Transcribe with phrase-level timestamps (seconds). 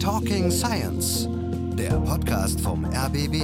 [0.00, 1.28] Talking Science,
[1.76, 3.42] der Podcast vom RBB,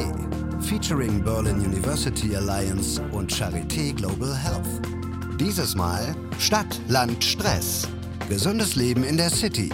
[0.60, 4.80] featuring Berlin University Alliance und Charité Global Health.
[5.38, 7.88] Dieses Mal Stadt, Land, Stress.
[8.28, 9.70] Gesundes Leben in der City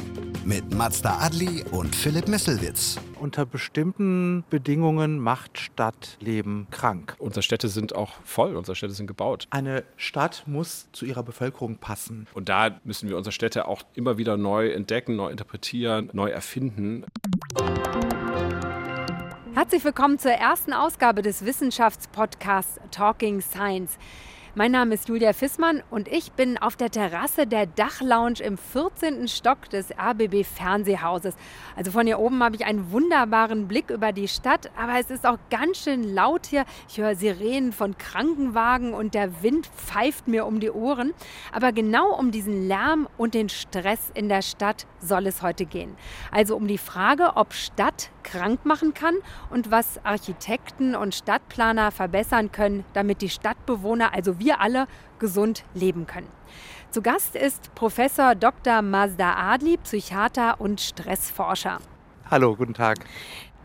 [0.47, 3.01] mit Mazda Adli und Philipp Misselwitz.
[3.19, 7.17] Unter bestimmten Bedingungen macht Stadtleben krank.
[7.19, 9.49] Unsere Städte sind auch voll, unsere Städte sind gebaut.
[9.51, 12.29] Eine Stadt muss zu ihrer Bevölkerung passen.
[12.33, 17.05] Und da müssen wir unsere Städte auch immer wieder neu entdecken, neu interpretieren, neu erfinden.
[19.55, 23.99] Herzlich willkommen zur ersten Ausgabe des Wissenschaftspodcasts Talking Science.
[24.59, 29.29] Mein Name ist Julia Fissmann und ich bin auf der Terrasse der Dachlounge im 14.
[29.29, 31.35] Stock des RBB Fernsehhauses.
[31.77, 35.27] Also von hier oben habe ich einen wunderbaren Blick über die Stadt, aber es ist
[35.27, 36.65] auch ganz schön laut hier.
[36.89, 41.13] Ich höre Sirenen von Krankenwagen und der Wind pfeift mir um die Ohren.
[41.53, 45.95] Aber genau um diesen Lärm und den Stress in der Stadt soll es heute gehen.
[46.31, 49.15] Also um die Frage, ob Stadt krank machen kann
[49.49, 54.87] und was Architekten und Stadtplaner verbessern können, damit die Stadtbewohner, also wir alle
[55.19, 56.29] gesund leben können.
[56.91, 58.83] Zu Gast ist Professor Dr.
[58.83, 61.79] Mazda Adli, Psychiater und Stressforscher.
[62.31, 62.99] Hallo, guten Tag.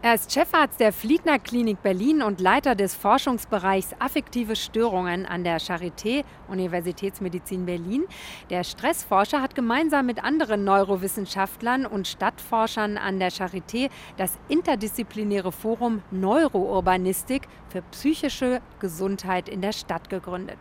[0.04, 5.60] Er ist Chefarzt der Fliedner Klinik Berlin und Leiter des Forschungsbereichs Affektive Störungen an der
[5.62, 8.06] Charité Universitätsmedizin Berlin.
[8.50, 16.02] Der Stressforscher hat gemeinsam mit anderen Neurowissenschaftlern und Stadtforschern an der Charité das interdisziplinäre Forum
[16.10, 20.58] Neurourbanistik für psychische Gesundheit in der Stadt gegründet.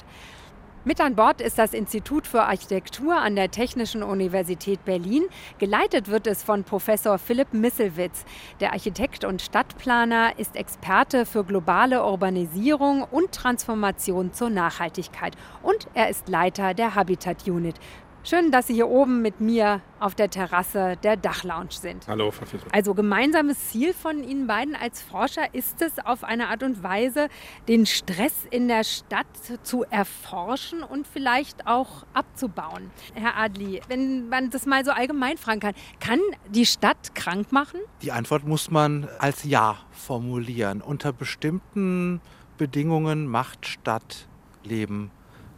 [0.83, 5.25] Mit an Bord ist das Institut für Architektur an der Technischen Universität Berlin.
[5.59, 8.25] Geleitet wird es von Professor Philipp Misselwitz.
[8.61, 15.36] Der Architekt und Stadtplaner ist Experte für globale Urbanisierung und Transformation zur Nachhaltigkeit.
[15.62, 17.75] Und er ist Leiter der Habitat Unit.
[18.22, 22.06] Schön, dass Sie hier oben mit mir auf der Terrasse der Dachlounge sind.
[22.06, 22.66] Hallo, Frau Fischer.
[22.70, 27.28] Also gemeinsames Ziel von Ihnen beiden als Forscher ist es, auf eine Art und Weise
[27.66, 29.27] den Stress in der Stadt
[29.62, 32.90] zu erforschen und vielleicht auch abzubauen.
[33.14, 37.80] Herr Adli, wenn man das mal so allgemein fragen kann, kann die Stadt krank machen?
[38.02, 40.83] Die Antwort muss man als Ja formulieren.
[40.83, 42.20] Unter bestimmten
[42.58, 45.11] Bedingungen macht Stadtleben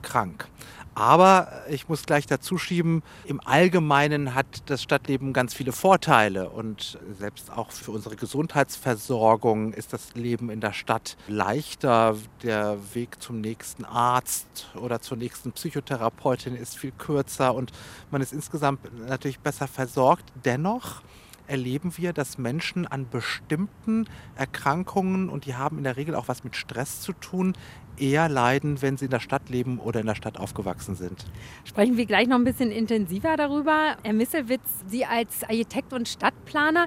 [0.02, 0.46] krank.
[0.94, 6.98] Aber ich muss gleich dazu schieben, im Allgemeinen hat das Stadtleben ganz viele Vorteile und
[7.18, 12.16] selbst auch für unsere Gesundheitsversorgung ist das Leben in der Stadt leichter.
[12.42, 17.72] Der Weg zum nächsten Arzt oder zur nächsten Psychotherapeutin ist viel kürzer und
[18.10, 20.30] man ist insgesamt natürlich besser versorgt.
[20.44, 21.02] Dennoch
[21.46, 26.44] erleben wir, dass Menschen an bestimmten Erkrankungen, und die haben in der Regel auch was
[26.44, 27.54] mit Stress zu tun,
[28.02, 31.24] eher leiden, wenn sie in der Stadt leben oder in der Stadt aufgewachsen sind.
[31.64, 33.96] Sprechen wir gleich noch ein bisschen intensiver darüber.
[34.02, 36.86] Herr Misselwitz, Sie als Architekt und Stadtplaner,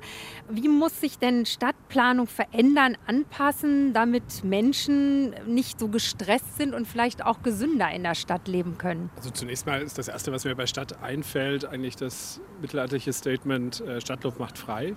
[0.49, 7.23] wie muss sich denn Stadtplanung verändern, anpassen, damit Menschen nicht so gestresst sind und vielleicht
[7.23, 9.09] auch gesünder in der Stadt leben können?
[9.15, 13.79] Also zunächst mal ist das Erste, was mir bei Stadt einfällt, eigentlich das mittelalterliche Statement,
[13.81, 14.87] äh, Stadtluft macht frei.
[14.87, 14.95] Äh,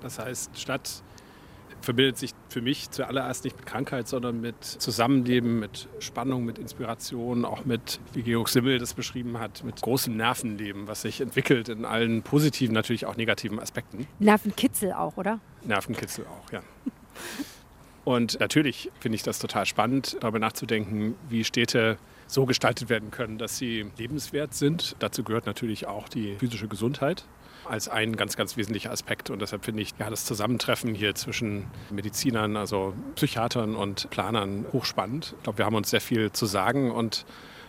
[0.00, 1.02] das heißt, Stadt
[1.84, 7.44] verbindet sich für mich zuallererst nicht mit Krankheit, sondern mit Zusammenleben, mit Spannung, mit Inspiration,
[7.44, 11.84] auch mit, wie Georg Simmel das beschrieben hat, mit großem Nervenleben, was sich entwickelt in
[11.84, 14.06] allen positiven, natürlich auch negativen Aspekten.
[14.18, 15.40] Nervenkitzel auch, oder?
[15.64, 16.62] Nervenkitzel auch, ja.
[18.04, 21.96] Und natürlich finde ich das total spannend, darüber nachzudenken, wie Städte
[22.26, 24.96] so gestaltet werden können, dass sie lebenswert sind.
[24.98, 27.24] Dazu gehört natürlich auch die physische Gesundheit
[27.66, 29.30] als ein ganz, ganz wesentlicher Aspekt.
[29.30, 35.34] Und deshalb finde ich ja, das Zusammentreffen hier zwischen Medizinern, also Psychiatern und Planern hochspannend.
[35.36, 37.24] Ich glaube, wir haben uns sehr viel zu sagen und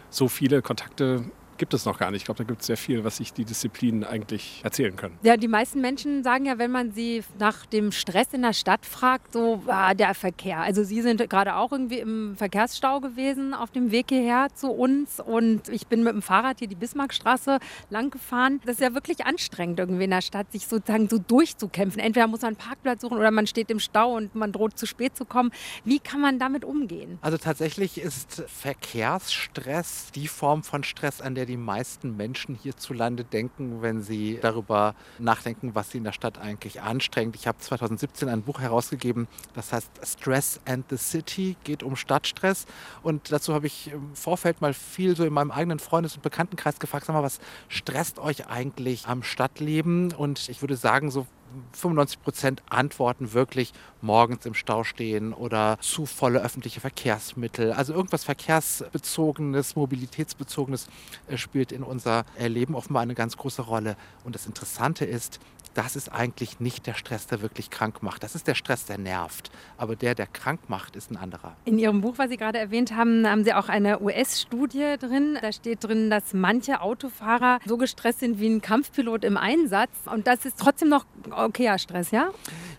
[0.10, 1.24] so viele Kontakte
[1.58, 2.22] gibt es noch gar nicht.
[2.22, 5.18] Ich glaube, da gibt es sehr viel, was sich die Disziplinen eigentlich erzählen können.
[5.24, 8.86] Ja, die meisten Menschen sagen ja, wenn man sie nach dem Stress in der Stadt
[8.86, 10.60] fragt, so ah, der Verkehr.
[10.60, 15.20] Also Sie sind gerade auch irgendwie im Verkehrsstau gewesen auf dem Weg hierher zu uns
[15.20, 18.62] und ich bin mit dem Fahrrad hier die Bismarckstraße lang gefahren.
[18.66, 22.02] Das ist ja wirklich anstrengend irgendwie in der Stadt, sich sozusagen so durchzukämpfen.
[22.02, 24.86] Entweder muss man einen Parkplatz suchen oder man steht im Stau und man droht zu
[24.86, 25.52] spät zu kommen.
[25.84, 27.18] Wie kann man damit umgehen?
[27.22, 33.82] Also tatsächlich ist Verkehrsstress die Form von Stress, an der die meisten Menschen hierzulande denken,
[33.82, 37.36] wenn sie darüber nachdenken, was sie in der Stadt eigentlich anstrengt.
[37.36, 42.66] Ich habe 2017 ein Buch herausgegeben, das heißt Stress and the City, geht um Stadtstress.
[43.04, 46.80] Und dazu habe ich im Vorfeld mal viel so in meinem eigenen Freundes- und Bekanntenkreis
[46.80, 50.14] gefragt, sag mal, was stresst euch eigentlich am Stadtleben?
[50.14, 51.28] Und ich würde sagen, so
[51.74, 57.72] 95 Prozent antworten wirklich morgens im Stau stehen oder zu volle öffentliche Verkehrsmittel.
[57.74, 60.88] Also irgendwas verkehrsbezogenes, mobilitätsbezogenes
[61.28, 63.98] äh, spielt in unser Leben offenbar eine ganz große Rolle.
[64.24, 65.40] Und das Interessante ist,
[65.76, 68.24] das ist eigentlich nicht der Stress, der wirklich krank macht.
[68.24, 69.52] Das ist der Stress, der nervt.
[69.78, 71.56] Aber der, der krank macht, ist ein anderer.
[71.66, 75.38] In Ihrem Buch, was Sie gerade erwähnt haben, haben Sie auch eine US-Studie drin.
[75.42, 79.92] Da steht drin, dass manche Autofahrer so gestresst sind wie ein Kampfpilot im Einsatz.
[80.12, 82.30] Und das ist trotzdem noch okayer Stress, ja?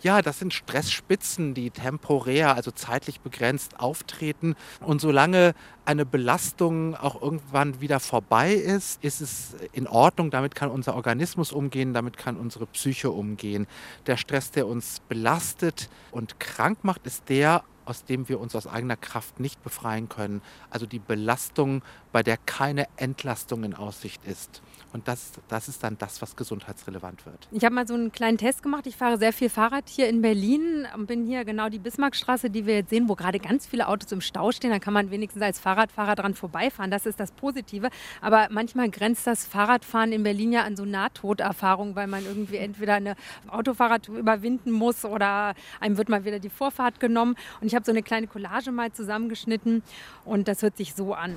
[0.06, 4.54] Ja, das sind Stressspitzen, die temporär, also zeitlich begrenzt auftreten.
[4.78, 5.52] Und solange
[5.84, 10.30] eine Belastung auch irgendwann wieder vorbei ist, ist es in Ordnung.
[10.30, 13.66] Damit kann unser Organismus umgehen, damit kann unsere Psyche umgehen.
[14.06, 18.68] Der Stress, der uns belastet und krank macht, ist der, aus dem wir uns aus
[18.68, 20.40] eigener Kraft nicht befreien können.
[20.70, 21.82] Also die Belastung,
[22.12, 24.62] bei der keine Entlastung in Aussicht ist.
[24.96, 27.48] Und das, das ist dann das, was gesundheitsrelevant wird.
[27.50, 28.86] Ich habe mal so einen kleinen Test gemacht.
[28.86, 32.64] Ich fahre sehr viel Fahrrad hier in Berlin und bin hier genau die Bismarckstraße, die
[32.64, 34.70] wir jetzt sehen, wo gerade ganz viele Autos im Stau stehen.
[34.70, 36.90] Da kann man wenigstens als Fahrradfahrer dran vorbeifahren.
[36.90, 37.90] Das ist das Positive.
[38.22, 42.94] Aber manchmal grenzt das Fahrradfahren in Berlin ja an so Nahtoderfahrungen, weil man irgendwie entweder
[42.94, 43.16] eine
[43.48, 47.36] Autofahrt überwinden muss oder einem wird mal wieder die Vorfahrt genommen.
[47.60, 49.82] Und ich habe so eine kleine Collage mal zusammengeschnitten
[50.24, 51.36] und das hört sich so an.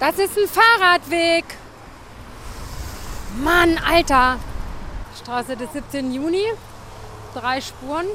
[0.00, 1.44] Das ist ein Fahrradweg.
[3.44, 4.38] Mann, Alter.
[5.20, 6.14] Straße des 17.
[6.14, 6.42] Juni.
[7.34, 8.06] Drei Spuren.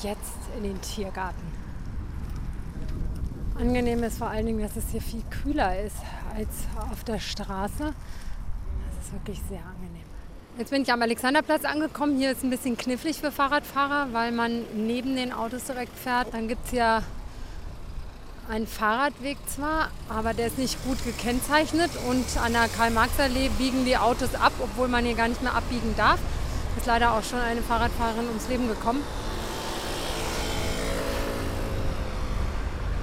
[0.00, 1.42] Jetzt in den Tiergarten.
[3.58, 5.96] Angenehm ist vor allen Dingen, dass es hier viel kühler ist
[6.36, 6.48] als
[6.92, 7.92] auf der Straße.
[7.92, 10.04] Das ist wirklich sehr angenehm.
[10.56, 12.16] Jetzt bin ich am Alexanderplatz angekommen.
[12.16, 16.32] Hier ist ein bisschen knifflig für Fahrradfahrer, weil man neben den Autos direkt fährt.
[16.32, 17.02] Dann gibt es ja
[18.50, 23.96] ein Fahrradweg zwar, aber der ist nicht gut gekennzeichnet und an der Karl-Marx-Allee biegen die
[23.96, 26.18] Autos ab, obwohl man hier gar nicht mehr abbiegen darf.
[26.76, 29.02] Ist leider auch schon eine Fahrradfahrerin ums Leben gekommen.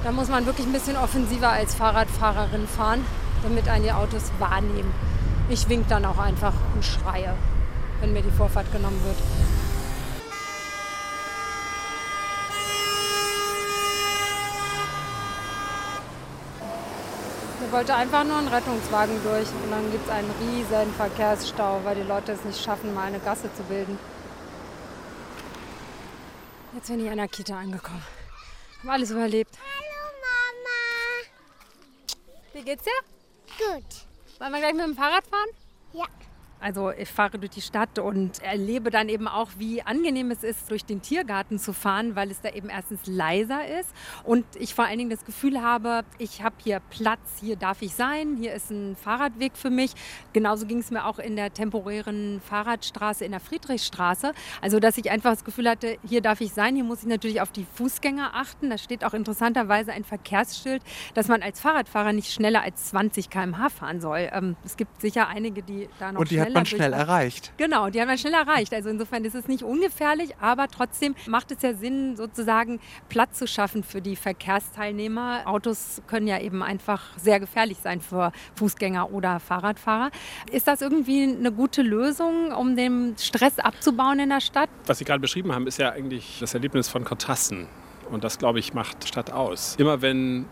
[0.04, 3.06] Da muss man wirklich ein bisschen offensiver als Fahrradfahrerin fahren,
[3.42, 4.94] damit einen die Autos wahrnehmen.
[5.50, 7.34] Ich wink dann auch einfach und schreie,
[8.02, 9.57] wenn mir die Vorfahrt genommen wird.
[17.72, 22.04] Wollte einfach nur ein Rettungswagen durch und dann gibt es einen riesen Verkehrsstau, weil die
[22.04, 23.98] Leute es nicht schaffen, mal eine Gasse zu bilden.
[26.74, 28.04] Jetzt bin ich an der Kita angekommen.
[28.84, 29.58] Hab alles überlebt.
[29.58, 32.14] Hallo Mama.
[32.54, 32.92] Wie geht's dir?
[33.58, 33.86] Gut.
[34.40, 35.50] Wollen wir gleich mit dem Fahrrad fahren?
[36.60, 40.72] Also ich fahre durch die Stadt und erlebe dann eben auch, wie angenehm es ist,
[40.72, 43.94] durch den Tiergarten zu fahren, weil es da eben erstens leiser ist
[44.24, 47.94] und ich vor allen Dingen das Gefühl habe, ich habe hier Platz, hier darf ich
[47.94, 49.92] sein, hier ist ein Fahrradweg für mich.
[50.34, 54.32] Genauso ging es mir auch in der temporären Fahrradstraße in der Friedrichstraße.
[54.62, 57.42] Also dass ich einfach das Gefühl hatte, hier darf ich sein, hier muss ich natürlich
[57.42, 58.72] auf die Fußgänger achten.
[58.72, 60.82] Da steht auch interessanterweise ein Verkehrsschild,
[61.14, 64.30] dass man als Fahrradfahrer nicht schneller als 20 km/h fahren soll.
[64.32, 67.54] Ähm, es gibt sicher einige, die da noch hat man schnell erreicht.
[67.58, 68.74] Genau, die hat man schnell erreicht.
[68.74, 72.80] Also insofern ist es nicht ungefährlich, aber trotzdem macht es ja Sinn, sozusagen
[73.10, 75.42] Platz zu schaffen für die Verkehrsteilnehmer.
[75.46, 80.12] Autos können ja eben einfach sehr gefährlich sein für Fußgänger oder Fahrradfahrer.
[80.52, 84.70] Ist das irgendwie eine gute Lösung, um den Stress abzubauen in der Stadt?
[84.86, 87.68] Was Sie gerade beschrieben haben, ist ja eigentlich das Erlebnis von Kontrasten.
[88.10, 89.76] Und das, glaube ich, macht Stadt aus.
[89.78, 90.46] Immer wenn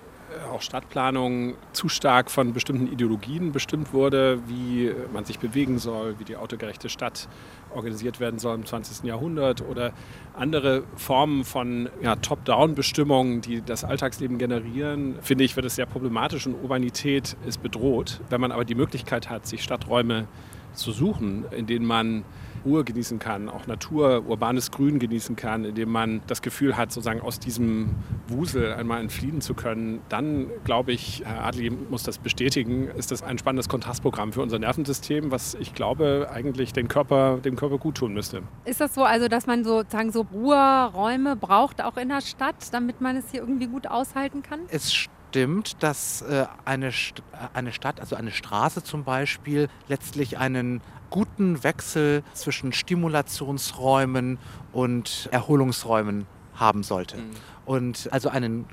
[0.52, 6.24] auch Stadtplanung zu stark von bestimmten Ideologien bestimmt wurde, wie man sich bewegen soll, wie
[6.24, 7.28] die autogerechte Stadt
[7.74, 9.06] organisiert werden soll im 20.
[9.06, 9.94] Jahrhundert oder
[10.34, 16.48] andere Formen von ja, Top-Down-Bestimmungen, die das Alltagsleben generieren, finde ich, wird es sehr problematisch
[16.48, 18.22] und Urbanität ist bedroht.
[18.30, 20.28] Wenn man aber die Möglichkeit hat, sich Stadträume
[20.74, 22.24] zu suchen, in denen man
[22.66, 27.22] Ruhe genießen kann, auch Natur, urbanes Grün genießen kann, indem man das Gefühl hat, sozusagen
[27.22, 27.92] aus diesem
[28.28, 33.24] Wusel einmal entfliehen zu können, dann glaube ich, Herr Adli muss das bestätigen, ist das
[33.24, 37.96] ein spannendes Kontrastprogramm für unser Nervensystem, was ich glaube eigentlich den Körper, dem Körper gut
[37.96, 38.42] tun müsste.
[38.66, 43.02] Ist das so, also dass man sozusagen so Ruheräume braucht, auch in der Stadt, damit
[43.02, 44.62] man es hier irgendwie gut aushalten kann?
[44.70, 47.22] Es stimmt, dass äh, eine, St
[47.54, 54.38] eine Stadt, also eine Straße zum Beispiel, letztlich einen guten Wechsel zwischen Stimulationsräumen
[54.72, 56.26] und Erholungsräumen
[56.56, 57.18] haben sollte.
[57.18, 57.32] Mhm.
[57.66, 58.66] Und also einen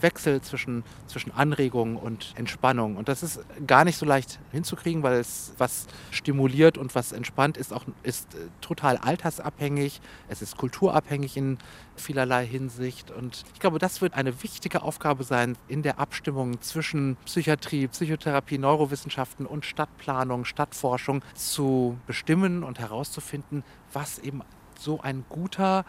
[0.00, 2.96] Wechsel zwischen, zwischen Anregung und Entspannung.
[2.96, 7.56] Und das ist gar nicht so leicht hinzukriegen, weil es was stimuliert und was entspannt
[7.56, 10.00] ist, auch ist äh, total altersabhängig.
[10.28, 11.58] Es ist kulturabhängig in
[11.96, 13.10] vielerlei Hinsicht.
[13.10, 18.58] Und ich glaube, das wird eine wichtige Aufgabe sein in der Abstimmung zwischen Psychiatrie, Psychotherapie,
[18.58, 24.42] Neurowissenschaften und Stadtplanung, Stadtforschung zu bestimmen und herauszufinden, was eben
[24.78, 25.84] so ein guter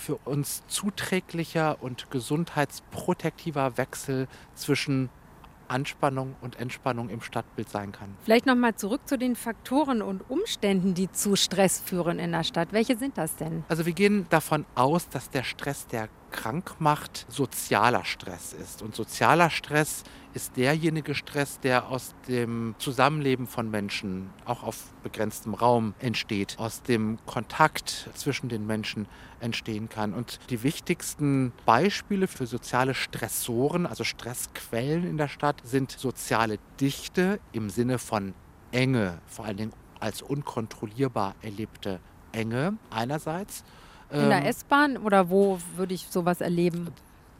[0.00, 5.10] für uns zuträglicher und gesundheitsprotektiver Wechsel zwischen
[5.70, 8.16] Anspannung und Entspannung im Stadtbild sein kann.
[8.24, 12.72] Vielleicht nochmal zurück zu den Faktoren und Umständen, die zu Stress führen in der Stadt.
[12.72, 13.64] Welche sind das denn?
[13.68, 18.82] Also wir gehen davon aus, dass der Stress, der krank macht, sozialer Stress ist.
[18.82, 20.02] Und sozialer Stress
[20.34, 26.82] ist derjenige Stress, der aus dem Zusammenleben von Menschen, auch auf begrenztem Raum, entsteht, aus
[26.82, 29.06] dem Kontakt zwischen den Menschen
[29.40, 30.14] entstehen kann.
[30.14, 37.40] Und die wichtigsten Beispiele für soziale Stressoren, also Stressquellen in der Stadt, sind soziale Dichte
[37.52, 38.34] im Sinne von
[38.72, 42.00] Enge, vor allen Dingen als unkontrollierbar erlebte
[42.32, 43.64] Enge einerseits.
[44.12, 46.88] In der ähm, S-Bahn oder wo würde ich sowas erleben?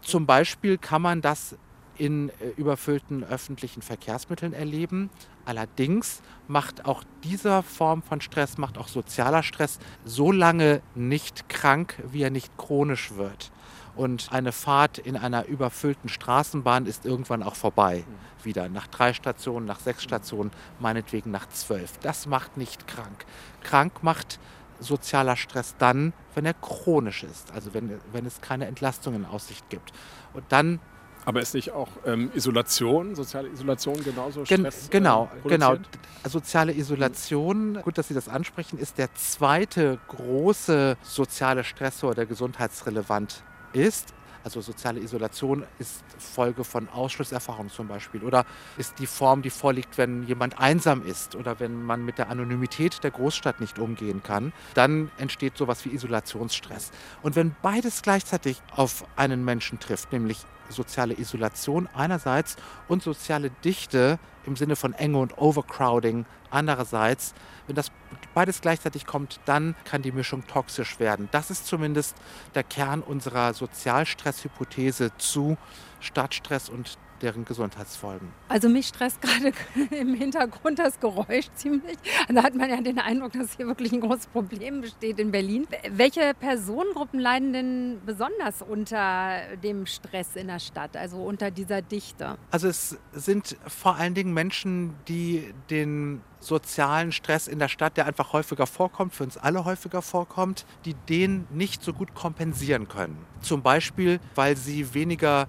[0.02, 1.56] Zum Beispiel kann man das
[2.00, 5.10] in äh, überfüllten öffentlichen Verkehrsmitteln erleben.
[5.44, 12.02] Allerdings macht auch dieser Form von Stress, macht auch sozialer Stress so lange nicht krank,
[12.10, 13.52] wie er nicht chronisch wird.
[13.96, 18.04] Und eine Fahrt in einer überfüllten Straßenbahn ist irgendwann auch vorbei.
[18.42, 21.98] Wieder nach drei Stationen, nach sechs Stationen, meinetwegen nach zwölf.
[21.98, 23.26] Das macht nicht krank.
[23.62, 24.38] Krank macht
[24.78, 29.68] sozialer Stress dann, wenn er chronisch ist, also wenn, wenn es keine Entlastung in Aussicht
[29.68, 29.92] gibt.
[30.32, 30.80] Und dann
[31.24, 34.90] aber ist nicht auch ähm, Isolation, soziale Isolation genauso Stress?
[34.90, 35.76] Gen genau, äh, genau.
[36.24, 43.42] Soziale Isolation, gut, dass Sie das ansprechen, ist der zweite große soziale Stressor, der gesundheitsrelevant
[43.72, 44.14] ist.
[44.44, 48.46] Also soziale Isolation ist Folge von Ausschlusserfahrung zum Beispiel oder
[48.78, 53.02] ist die Form, die vorliegt, wenn jemand einsam ist oder wenn man mit der Anonymität
[53.02, 54.52] der Großstadt nicht umgehen kann.
[54.74, 56.90] Dann entsteht sowas wie Isolationsstress.
[57.22, 62.56] Und wenn beides gleichzeitig auf einen Menschen trifft, nämlich soziale Isolation einerseits
[62.88, 67.34] und soziale Dichte im Sinne von Enge und Overcrowding andererseits.
[67.66, 67.90] Wenn das
[68.34, 71.28] beides gleichzeitig kommt, dann kann die Mischung toxisch werden.
[71.30, 72.16] Das ist zumindest
[72.54, 75.56] der Kern unserer Sozialstresshypothese zu
[76.00, 78.28] Stadtstress und deren Gesundheitsfolgen.
[78.48, 79.52] Also mich stresst gerade
[79.94, 81.96] im Hintergrund das Geräusch ziemlich.
[82.28, 85.66] Da hat man ja den Eindruck, dass hier wirklich ein großes Problem besteht in Berlin.
[85.90, 92.36] Welche Personengruppen leiden denn besonders unter dem Stress in der Stadt, also unter dieser Dichte?
[92.50, 98.06] Also es sind vor allen Dingen Menschen, die den sozialen Stress in der Stadt, der
[98.06, 103.18] einfach häufiger vorkommt, für uns alle häufiger vorkommt, die den nicht so gut kompensieren können.
[103.42, 105.48] Zum Beispiel, weil sie weniger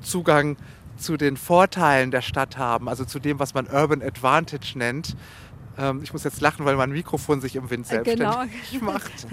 [0.00, 0.56] Zugang
[1.00, 5.16] zu den Vorteilen der Stadt haben, also zu dem, was man Urban Advantage nennt.
[5.78, 8.84] Ähm, ich muss jetzt lachen, weil mein Mikrofon sich im Wind selbstständig genau.
[8.92, 9.26] macht.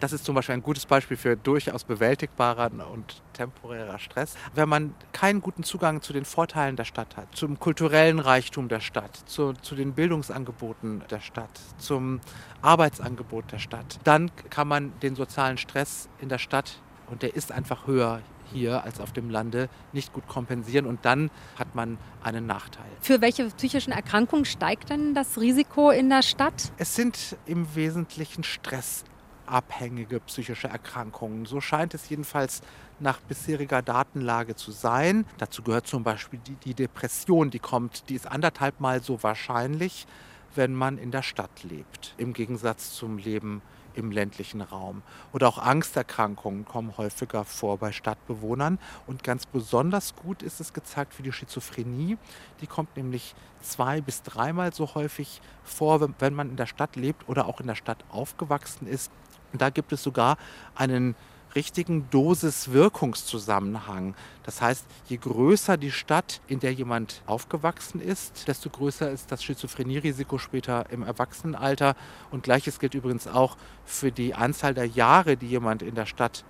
[0.00, 4.34] Das ist zum Beispiel ein gutes Beispiel für durchaus bewältigbarer und temporärer Stress.
[4.54, 8.80] Wenn man keinen guten Zugang zu den Vorteilen der Stadt hat, zum kulturellen Reichtum der
[8.80, 12.20] Stadt, zu, zu den Bildungsangeboten der Stadt, zum
[12.62, 17.50] Arbeitsangebot der Stadt, dann kann man den sozialen Stress in der Stadt, und der ist
[17.50, 18.20] einfach höher,
[18.52, 22.90] hier als auf dem Lande nicht gut kompensieren und dann hat man einen Nachteil.
[23.00, 26.72] Für welche psychischen Erkrankungen steigt denn das Risiko in der Stadt?
[26.76, 31.46] Es sind im Wesentlichen stressabhängige psychische Erkrankungen.
[31.46, 32.62] So scheint es jedenfalls
[32.98, 35.24] nach bisheriger Datenlage zu sein.
[35.38, 40.06] Dazu gehört zum Beispiel die, die Depression, die kommt, die ist anderthalb Mal so wahrscheinlich,
[40.54, 43.62] wenn man in der Stadt lebt, im Gegensatz zum Leben
[43.94, 45.02] im ländlichen Raum.
[45.32, 48.78] Oder auch Angsterkrankungen kommen häufiger vor bei Stadtbewohnern.
[49.06, 52.18] Und ganz besonders gut ist es gezeigt für die Schizophrenie.
[52.60, 57.28] Die kommt nämlich zwei bis dreimal so häufig vor, wenn man in der Stadt lebt
[57.28, 59.10] oder auch in der Stadt aufgewachsen ist.
[59.52, 60.36] Und da gibt es sogar
[60.74, 61.16] einen
[61.54, 64.14] richtigen Dosis-Wirkungszusammenhang.
[64.42, 69.42] Das heißt, je größer die Stadt, in der jemand aufgewachsen ist, desto größer ist das
[69.42, 71.96] Schizophrenierisiko später im Erwachsenenalter.
[72.30, 76.44] Und gleiches gilt übrigens auch für die Anzahl der Jahre, die jemand in der Stadt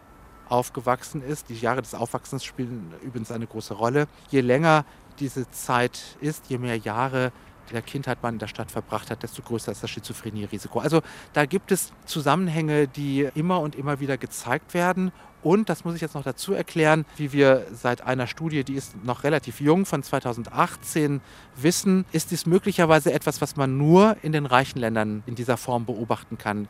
[0.48, 1.48] aufgewachsen ist.
[1.48, 4.06] Die Jahre des Aufwachsens spielen übrigens eine große Rolle.
[4.30, 4.84] Je länger
[5.18, 7.32] diese Zeit ist, je mehr Jahre
[7.72, 10.80] der Kindheit man in der Stadt verbracht hat, desto größer ist das Schizophrenie-Risiko.
[10.80, 15.12] Also da gibt es Zusammenhänge, die immer und immer wieder gezeigt werden.
[15.42, 19.02] Und, das muss ich jetzt noch dazu erklären, wie wir seit einer Studie, die ist
[19.04, 21.22] noch relativ jung, von 2018
[21.56, 25.86] wissen, ist dies möglicherweise etwas, was man nur in den reichen Ländern in dieser Form
[25.86, 26.68] beobachten kann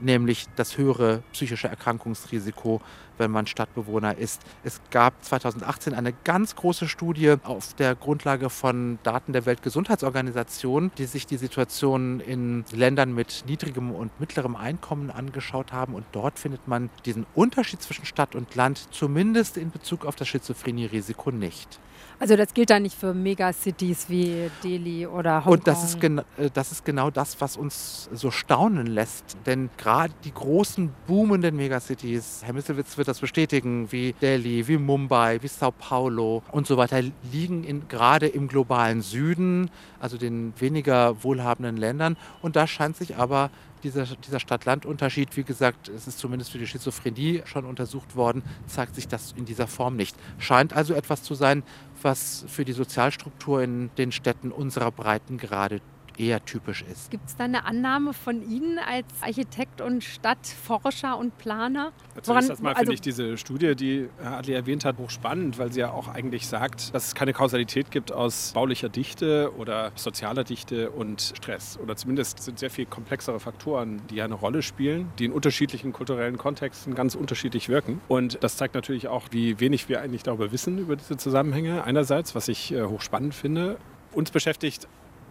[0.00, 2.80] nämlich das höhere psychische Erkrankungsrisiko,
[3.20, 4.42] wenn man Stadtbewohner ist.
[4.64, 11.04] Es gab 2018 eine ganz große Studie auf der Grundlage von Daten der Weltgesundheitsorganisation, die
[11.04, 15.94] sich die Situation in Ländern mit niedrigem und mittlerem Einkommen angeschaut haben.
[15.94, 20.26] Und dort findet man diesen Unterschied zwischen Stadt und Land zumindest in Bezug auf das
[20.26, 21.78] Schizophrenie-Risiko nicht.
[22.18, 25.52] Also das gilt dann nicht für Megacities wie Delhi oder Hongkong.
[25.54, 29.38] Und das ist, äh, das ist genau das, was uns so staunen lässt.
[29.46, 35.42] Denn gerade die großen boomenden Megacities, Herr Misselwitz wird das bestätigen, wie Delhi, wie Mumbai,
[35.42, 37.02] wie Sao Paulo und so weiter,
[37.32, 42.16] liegen in, gerade im globalen Süden, also den weniger wohlhabenden Ländern.
[42.40, 43.50] Und da scheint sich aber
[43.82, 48.94] dieser, dieser Stadt-Land-Unterschied, wie gesagt, es ist zumindest für die Schizophrenie schon untersucht worden, zeigt
[48.94, 50.16] sich das in dieser Form nicht.
[50.38, 51.62] Scheint also etwas zu sein,
[52.02, 55.80] was für die Sozialstruktur in den Städten unserer Breiten gerade
[56.20, 57.10] eher typisch ist.
[57.10, 61.92] Gibt es da eine Annahme von Ihnen als Architekt und Stadtforscher und Planer?
[62.20, 65.80] Zunächst erstmal also finde ich diese Studie, die Herr Adli erwähnt hat, hochspannend, weil sie
[65.80, 70.90] ja auch eigentlich sagt, dass es keine Kausalität gibt aus baulicher Dichte oder sozialer Dichte
[70.90, 71.78] und Stress.
[71.82, 75.92] Oder zumindest sind sehr viel komplexere Faktoren, die ja eine Rolle spielen, die in unterschiedlichen
[75.92, 78.00] kulturellen Kontexten ganz unterschiedlich wirken.
[78.08, 81.84] Und das zeigt natürlich auch, wie wenig wir eigentlich darüber wissen, über diese Zusammenhänge.
[81.84, 83.78] Einerseits, was ich äh, hochspannend finde.
[84.12, 84.88] Uns beschäftigt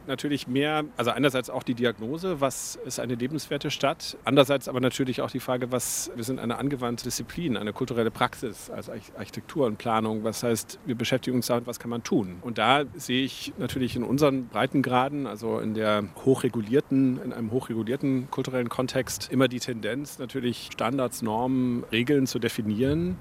[0.10, 5.22] natürlich mehr, also einerseits auch die Diagnose, was ist eine lebenswerte Stadt, andererseits aber natürlich
[5.22, 9.78] auch die Frage, was, wir sind eine angewandte Disziplin, eine kulturelle Praxis als Architektur und
[9.78, 12.38] Planung, was heißt, wir beschäftigen uns damit, was kann man tun.
[12.42, 18.30] Und da sehe ich natürlich in unseren Breitengraden, also in der hochregulierten, in einem hochregulierten
[18.30, 23.18] kulturellen Kontext, immer die Tendenz, natürlich Standards, Normen, Regeln zu definieren,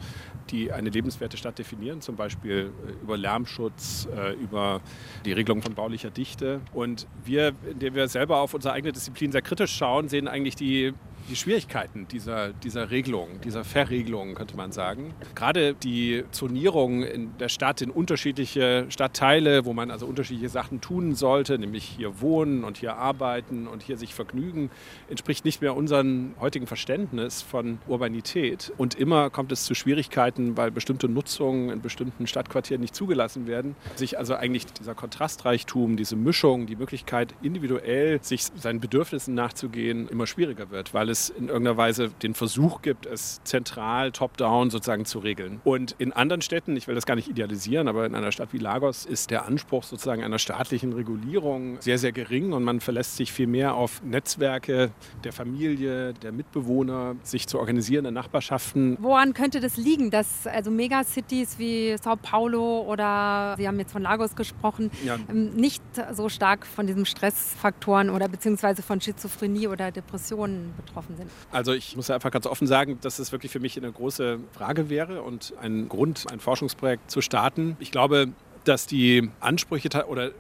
[0.51, 4.81] die eine lebenswerte Stadt definieren, zum Beispiel äh, über Lärmschutz, äh, über
[5.25, 6.61] die Regelung von baulicher Dichte.
[6.73, 10.95] Und wir, indem wir selber auf unsere eigene Disziplin sehr kritisch schauen, sehen eigentlich die
[11.29, 15.15] die Schwierigkeiten dieser, dieser Regelung, dieser Verregelung, könnte man sagen.
[15.35, 21.15] Gerade die Zonierung in der Stadt in unterschiedliche Stadtteile, wo man also unterschiedliche Sachen tun
[21.15, 24.71] sollte, nämlich hier wohnen und hier arbeiten und hier sich vergnügen,
[25.09, 28.73] entspricht nicht mehr unserem heutigen Verständnis von Urbanität.
[28.79, 33.77] Und immer kommt es zu Schwierigkeiten, weil bestimmte Nutzungen in bestimmten Stadtquartieren nicht zugelassen werden.
[33.97, 40.27] Sich also eigentlich dieser Kontrastreichtum, diese Mischung, die Möglichkeit, individuell sich seinen Bedürfnissen nachzugehen, immer
[40.27, 45.05] schwieriger wird, weil es es in irgendeiner Weise den Versuch gibt, es zentral, top-down sozusagen
[45.05, 45.61] zu regeln.
[45.65, 48.59] Und in anderen Städten, ich will das gar nicht idealisieren, aber in einer Stadt wie
[48.59, 53.33] Lagos ist der Anspruch sozusagen einer staatlichen Regulierung sehr, sehr gering und man verlässt sich
[53.33, 54.91] viel mehr auf Netzwerke
[55.25, 58.97] der Familie, der Mitbewohner, sich zu organisieren in Nachbarschaften.
[59.01, 64.03] Woran könnte das liegen, dass also Megacities wie Sao Paulo oder Sie haben jetzt von
[64.03, 65.17] Lagos gesprochen, ja.
[65.29, 71.17] Ähm, nicht so stark von diesen Stressfaktoren oder beziehungsweise von Schizophrenie oder Depressionen betroffen betroffen
[71.17, 71.31] sind?
[71.53, 74.91] Also ich muss einfach ganz offen sagen, dass es wirklich für mich eine große Frage
[74.91, 77.77] wäre und ein Grund, ein Forschungsprojekt zu starten.
[77.81, 78.29] Ich glaube,
[78.65, 80.33] dass die Ansprüche oder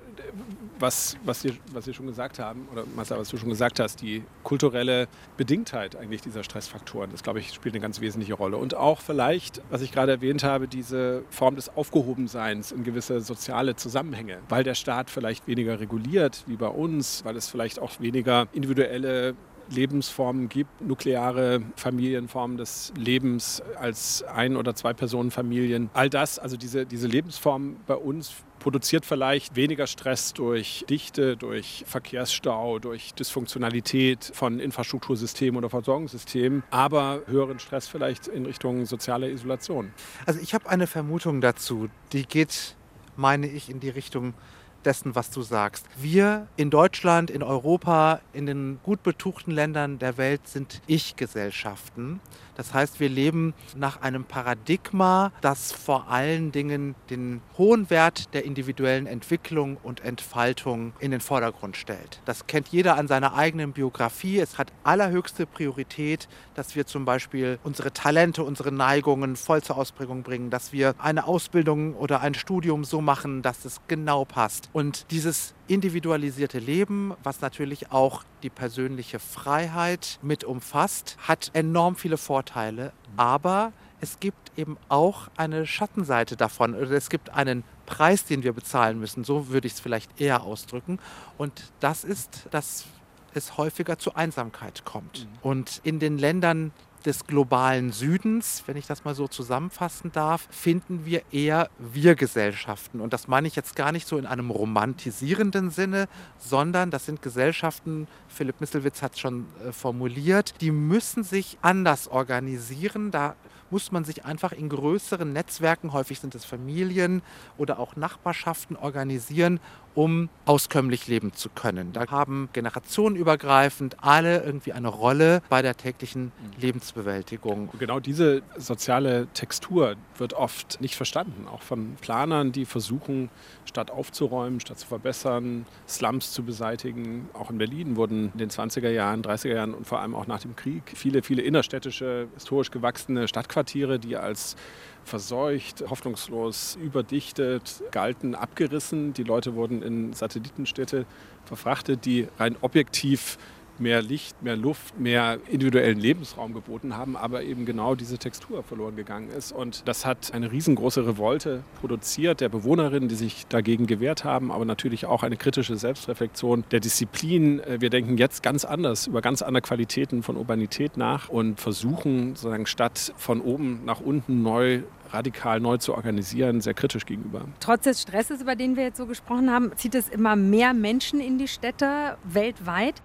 [0.81, 4.01] was, was, Sie, was Sie schon gesagt haben, oder Marcel, was du schon gesagt hast,
[4.01, 8.59] die kulturelle Bedingtheit eigentlich dieser Stressfaktoren, das glaube ich, spielt eine ganz wesentliche Rolle.
[8.59, 13.75] Und auch vielleicht, was ich gerade erwähnt habe, diese Form des Aufgehobenseins in gewisse soziale
[13.75, 18.47] Zusammenhänge, weil der Staat vielleicht weniger reguliert wie bei uns, weil es vielleicht auch weniger
[18.53, 19.35] individuelle
[19.70, 25.90] Lebensformen gibt, nukleare Familienformen des Lebens als Ein- oder Zwei-Personen-Familien.
[25.92, 31.85] All das, also diese, diese Lebensform bei uns produziert vielleicht weniger Stress durch Dichte, durch
[31.87, 39.92] Verkehrsstau, durch Dysfunktionalität von Infrastruktursystemen oder Versorgungssystemen, aber höheren Stress vielleicht in Richtung soziale Isolation.
[40.26, 42.76] Also ich habe eine Vermutung dazu, die geht,
[43.16, 44.35] meine ich, in die Richtung
[44.84, 45.86] dessen, was du sagst.
[45.96, 52.20] Wir in Deutschland, in Europa, in den gut betuchten Ländern der Welt sind Ich-Gesellschaften.
[52.59, 58.44] Das heißt, wir leben nach einem Paradigma, das vor allen Dingen den hohen Wert der
[58.44, 62.21] individuellen Entwicklung und Entfaltung in den Vordergrund stellt.
[62.25, 64.40] Das kennt jeder an seiner eigenen Biografie.
[64.40, 70.25] Es hat allerhöchste Priorität, dass wir zum Beispiel unsere Talente, unsere Neigungen voll zur Ausprägung
[70.25, 74.68] bringen, dass wir eine Ausbildung oder ein Studium so machen, dass es genau passt.
[74.73, 82.16] Und dieses individualisierte Leben, was natürlich auch die persönliche Freiheit mit umfasst, hat enorm viele
[82.16, 88.42] Vorteile, aber es gibt eben auch eine Schattenseite davon oder es gibt einen Preis, den
[88.42, 90.98] wir bezahlen müssen, so würde ich es vielleicht eher ausdrücken
[91.37, 92.87] und das ist, dass
[93.35, 95.24] es häufiger zu Einsamkeit kommt.
[95.24, 95.38] Mhm.
[95.42, 96.72] Und in den Ländern,
[97.06, 103.00] des globalen Südens, wenn ich das mal so zusammenfassen darf, finden wir eher Wir-Gesellschaften.
[103.00, 106.08] Und das meine ich jetzt gar nicht so in einem romantisierenden Sinne,
[106.38, 112.08] sondern das sind Gesellschaften, Philipp Misselwitz hat es schon äh, formuliert, die müssen sich anders
[112.08, 113.11] organisieren.
[113.11, 113.34] Da
[113.70, 117.22] muss man sich einfach in größeren Netzwerken, häufig sind es Familien
[117.57, 119.61] oder auch Nachbarschaften, organisieren,
[119.94, 121.92] um auskömmlich leben zu können.
[121.92, 126.61] Da haben generationenübergreifend alle irgendwie eine Rolle bei der täglichen mhm.
[126.61, 127.70] Lebensbewältigung.
[127.81, 133.28] Genau diese soziale Textur wird oft nicht verstanden, auch von Planern, die versuchen,
[133.64, 137.28] Stadt aufzuräumen, Stadt zu verbessern, Slums zu beseitigen.
[137.33, 140.40] Auch in Berlin wurden in den 20er Jahren, 30er Jahren und vor allem auch nach
[140.40, 143.58] dem Krieg viele, viele innerstädtische, historisch gewachsene Stadtquartiere,
[143.99, 144.57] die als
[145.05, 149.14] verseucht, hoffnungslos überdichtet, galten abgerissen.
[149.14, 151.07] Die Leute wurden in Satellitenstädte
[151.44, 153.38] verfrachtet, die rein objektiv
[153.80, 158.96] mehr Licht, mehr Luft, mehr individuellen Lebensraum geboten haben, aber eben genau diese Textur verloren
[158.96, 159.52] gegangen ist.
[159.52, 164.64] Und das hat eine riesengroße Revolte produziert der Bewohnerinnen, die sich dagegen gewehrt haben, aber
[164.64, 167.60] natürlich auch eine kritische Selbstreflexion der Disziplin.
[167.60, 172.34] Äh, wir denken jetzt ganz anders über ganz andere Qualitäten von Urbanität nach und versuchen
[172.34, 174.80] sozusagen Stadt von oben nach unten neu
[175.12, 177.49] radikal neu zu organisieren, sehr kritisch gegenüber.
[177.61, 181.21] Trotz des Stresses, über den wir jetzt so gesprochen haben, zieht es immer mehr Menschen
[181.21, 183.03] in die Städte weltweit.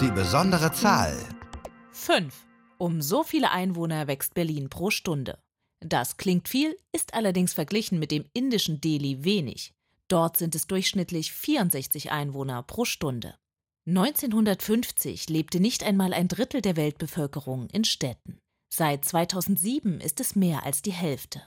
[0.00, 1.16] Die besondere Zahl.
[1.90, 2.46] Fünf.
[2.78, 5.38] Um so viele Einwohner wächst Berlin pro Stunde.
[5.80, 9.72] Das klingt viel, ist allerdings verglichen mit dem indischen Delhi wenig.
[10.08, 13.34] Dort sind es durchschnittlich 64 Einwohner pro Stunde.
[13.86, 18.41] 1950 lebte nicht einmal ein Drittel der Weltbevölkerung in Städten.
[18.74, 21.42] Seit 2007 ist es mehr als die Hälfte.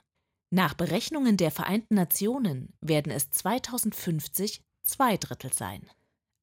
[0.51, 5.89] Nach Berechnungen der Vereinten Nationen werden es 2050 zwei Drittel sein.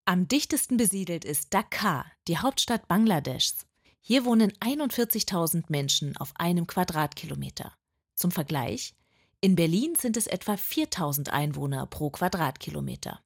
[0.07, 3.65] Am dichtesten besiedelt ist Dhaka, die Hauptstadt Bangladeschs.
[4.01, 7.73] Hier wohnen 41.000 Menschen auf einem Quadratkilometer.
[8.17, 8.97] Zum Vergleich,
[9.41, 13.23] in Berlin sind es etwa 4.000 Einwohner pro Quadratkilometer.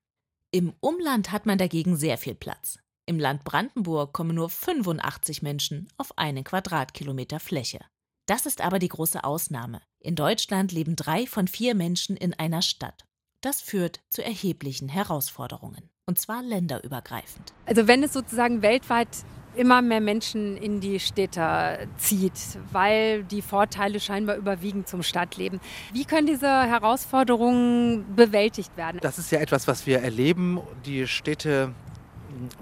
[0.50, 2.78] Im Umland hat man dagegen sehr viel Platz.
[3.08, 7.78] Im Land Brandenburg kommen nur 85 Menschen auf einen Quadratkilometer Fläche.
[8.26, 9.80] Das ist aber die große Ausnahme.
[10.00, 13.04] In Deutschland leben drei von vier Menschen in einer Stadt.
[13.42, 17.54] Das führt zu erheblichen Herausforderungen, und zwar länderübergreifend.
[17.64, 19.08] Also wenn es sozusagen weltweit
[19.54, 25.60] immer mehr Menschen in die Städte zieht, weil die Vorteile scheinbar überwiegen zum Stadtleben.
[25.92, 28.98] Wie können diese Herausforderungen bewältigt werden?
[29.00, 30.60] Das ist ja etwas, was wir erleben.
[30.84, 31.72] Die Städte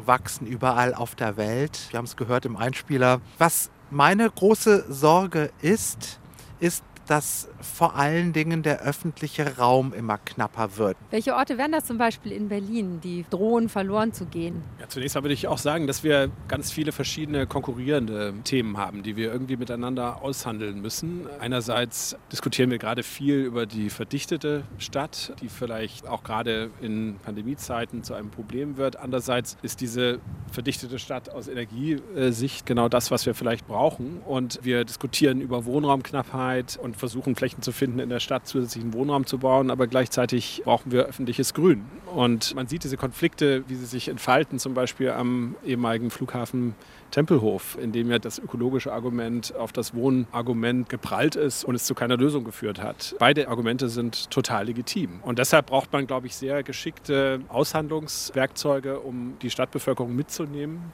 [0.05, 1.89] wachsen überall auf der Welt.
[1.91, 3.21] Wir haben es gehört im Einspieler.
[3.39, 6.21] Was meine große Sorge ist,
[6.61, 10.97] ist, dass vor allen Dingen der öffentliche Raum immer knapper wird.
[11.11, 14.63] Welche Orte wären das zum Beispiel in Berlin, die drohen verloren zu gehen?
[14.81, 19.03] Ja, zunächst mal würde ich auch sagen, dass wir ganz viele verschiedene konkurrierende Themen haben,
[19.03, 21.27] die wir irgendwie miteinander aushandeln müssen.
[21.41, 28.03] Einerseits diskutieren wir gerade viel über die verdichtete Stadt, die vielleicht auch gerade in Pandemiezeiten
[28.03, 28.97] zu einem Problem wird.
[28.97, 34.21] Andererseits ist diese verdichtete Stadt aus Energiesicht genau das, was wir vielleicht brauchen.
[34.25, 39.27] Und wir diskutieren über Wohnraumknappheit und versuchen Flächen zu finden, in der Stadt zusätzlichen Wohnraum
[39.27, 41.85] zu bauen, aber gleichzeitig brauchen wir öffentliches Grün.
[42.15, 46.75] Und man sieht diese Konflikte, wie sie sich entfalten, zum Beispiel am ehemaligen Flughafen
[47.11, 51.95] Tempelhof, in dem ja das ökologische Argument auf das Wohnargument geprallt ist und es zu
[51.95, 53.15] keiner Lösung geführt hat.
[53.19, 55.21] Beide Argumente sind total legitim.
[55.23, 60.93] Und deshalb braucht man, glaube ich, sehr geschickte Aushandlungswerkzeuge, um die Stadtbevölkerung mitzunehmen.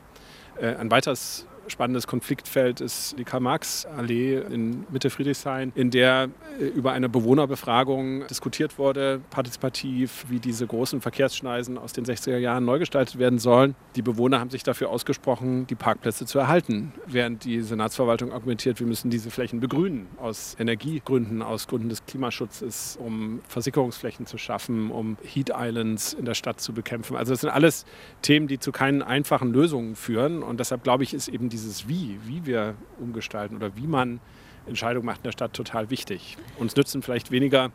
[0.61, 6.29] Äh, ein weiteres spannendes Konfliktfeld ist die Karl-Marx-Allee in Mitte Friedrichshain, in der
[6.59, 12.65] äh, über eine Bewohnerbefragung diskutiert wurde, partizipativ, wie diese großen Verkehrsschneisen aus den 60er Jahren
[12.65, 13.75] neu gestaltet werden sollen.
[13.97, 18.87] Die Bewohner haben sich dafür ausgesprochen, die Parkplätze zu erhalten, während die Senatsverwaltung argumentiert, wir
[18.87, 25.17] müssen diese Flächen begrünen, aus Energiegründen, aus Gründen des Klimaschutzes, um Versickerungsflächen zu schaffen, um
[25.23, 27.17] Heat Islands in der Stadt zu bekämpfen.
[27.17, 27.85] Also das sind alles
[28.23, 31.89] Themen, die zu keinen einfachen Lösungen führen und deshalb glaube ich, ist eben diese dieses
[31.89, 34.21] Wie, wie wir umgestalten oder wie man
[34.67, 36.37] Entscheidungen macht in der Stadt total wichtig.
[36.59, 37.71] Uns nützen vielleicht weniger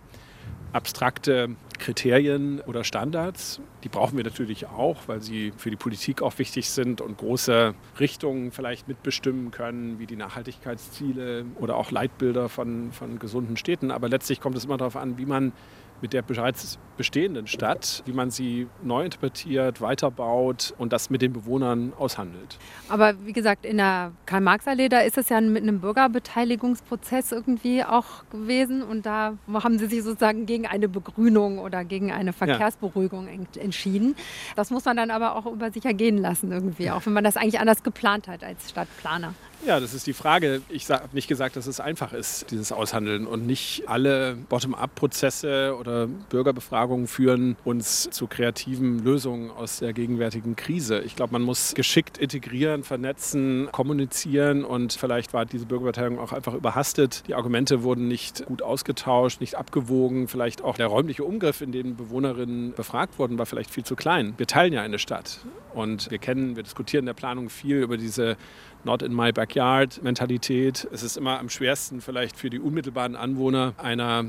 [0.74, 3.62] abstrakte Kriterien oder Standards.
[3.84, 7.74] Die brauchen wir natürlich auch, weil sie für die Politik auch wichtig sind und große
[8.00, 13.90] Richtungen vielleicht mitbestimmen können, wie die Nachhaltigkeitsziele oder auch Leitbilder von, von gesunden Städten.
[13.90, 15.54] Aber letztlich kommt es immer darauf an, wie man
[16.02, 21.34] mit der bereits bestehenden Stadt, wie man sie neu interpretiert, weiterbaut und das mit den
[21.34, 22.58] Bewohnern aushandelt.
[22.90, 28.28] Aber wie gesagt, in der Karl-Marx-Allee, da ist es ja mit einem Bürgerbeteiligungsprozess irgendwie auch
[28.30, 33.62] gewesen und da haben sie sich sozusagen gegen eine Begrünung oder gegen eine Verkehrsberuhigung ja.
[33.62, 34.16] entschieden.
[34.56, 37.38] Das muss man dann aber auch über sich ergehen lassen irgendwie, auch wenn man das
[37.38, 39.34] eigentlich anders geplant hat als Stadtplaner.
[39.66, 40.62] Ja, das ist die Frage.
[40.70, 43.26] Ich habe nicht gesagt, dass es einfach ist, dieses Aushandeln.
[43.26, 51.02] Und nicht alle Bottom-up-Prozesse oder Bürgerbefragungen führen uns zu kreativen Lösungen aus der gegenwärtigen Krise.
[51.02, 54.64] Ich glaube, man muss geschickt integrieren, vernetzen, kommunizieren.
[54.64, 57.24] Und vielleicht war diese Bürgerbeteiligung auch einfach überhastet.
[57.28, 60.28] Die Argumente wurden nicht gut ausgetauscht, nicht abgewogen.
[60.28, 64.34] Vielleicht auch der räumliche Umgriff, in dem Bewohnerinnen befragt wurden, war vielleicht viel zu klein.
[64.38, 65.40] Wir teilen ja eine Stadt.
[65.74, 68.38] Und wir kennen, wir diskutieren in der Planung viel über diese
[68.84, 70.88] Not in my backyard Mentalität.
[70.92, 74.26] Es ist immer am schwersten vielleicht für die unmittelbaren Anwohner einer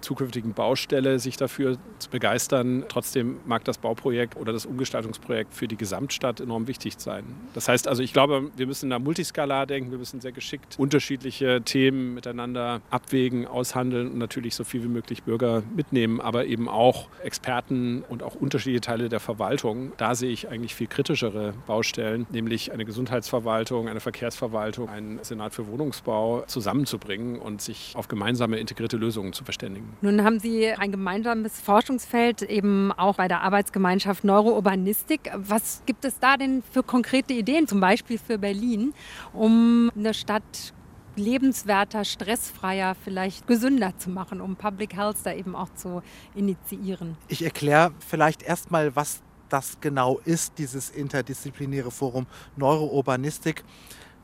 [0.00, 2.84] zukünftigen Baustelle sich dafür zu begeistern.
[2.88, 7.24] Trotzdem mag das Bauprojekt oder das Umgestaltungsprojekt für die Gesamtstadt enorm wichtig sein.
[7.54, 11.62] Das heißt also, ich glaube, wir müssen da multiskalar denken, wir müssen sehr geschickt unterschiedliche
[11.62, 17.08] Themen miteinander abwägen, aushandeln und natürlich so viel wie möglich Bürger mitnehmen, aber eben auch
[17.22, 19.92] Experten und auch unterschiedliche Teile der Verwaltung.
[19.96, 25.66] Da sehe ich eigentlich viel kritischere Baustellen, nämlich eine Gesundheitsverwaltung, eine Verkehrsverwaltung, einen Senat für
[25.68, 29.96] Wohnungsbau zusammenzubringen und sich auf gemeinsame integrierte Lösungen zu verständigen verständigen.
[30.00, 35.30] Nun haben Sie ein gemeinsames Forschungsfeld eben auch bei der Arbeitsgemeinschaft Neurourbanistik.
[35.34, 38.92] Was gibt es da denn für konkrete Ideen, zum Beispiel für Berlin,
[39.32, 40.72] um eine Stadt
[41.16, 46.02] lebenswerter, stressfreier, vielleicht gesünder zu machen, um Public Health da eben auch zu
[46.34, 47.16] initiieren?
[47.28, 53.64] Ich erkläre vielleicht erstmal, was das genau ist, dieses interdisziplinäre Forum Neurourbanistik.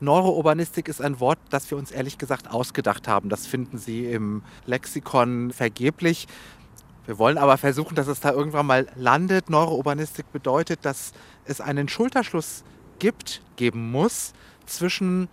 [0.03, 3.29] Neurourbanistik ist ein Wort, das wir uns ehrlich gesagt ausgedacht haben.
[3.29, 6.27] Das finden Sie im Lexikon vergeblich.
[7.05, 9.49] Wir wollen aber versuchen, dass es da irgendwann mal landet.
[9.49, 11.13] Neurourbanistik bedeutet, dass
[11.45, 12.63] es einen Schulterschluss
[12.99, 14.33] gibt, geben muss
[14.65, 15.27] zwischen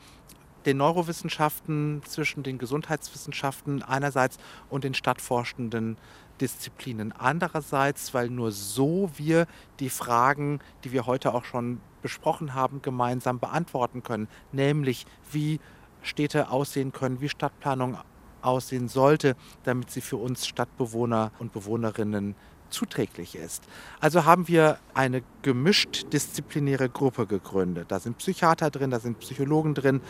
[0.67, 5.97] den Neurowissenschaften, zwischen den Gesundheitswissenschaften einerseits und den stadtforschenden
[6.41, 9.47] Disziplinen andererseits, weil nur so wir
[9.79, 14.29] die Fragen, die wir heute auch schon besprochen haben, gemeinsam beantworten können.
[14.53, 15.61] Nämlich, wie
[16.03, 17.99] Städte aussehen können, wie Stadtplanung
[18.43, 22.35] aussehen sollte, damit sie für uns Stadtbewohner und Bewohnerinnen
[22.71, 23.65] zuträglich ist.
[24.01, 27.91] Also haben wir eine gemischt disziplinäre Gruppe gegründet.
[27.91, 30.01] Da sind Psychiater drin, da sind Psychologen drin,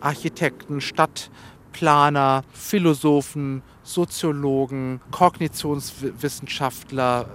[0.00, 0.80] Architekten,
[1.70, 7.26] Stadtplaner, Philosophen, Soziologen, Kognitionswissenschaftler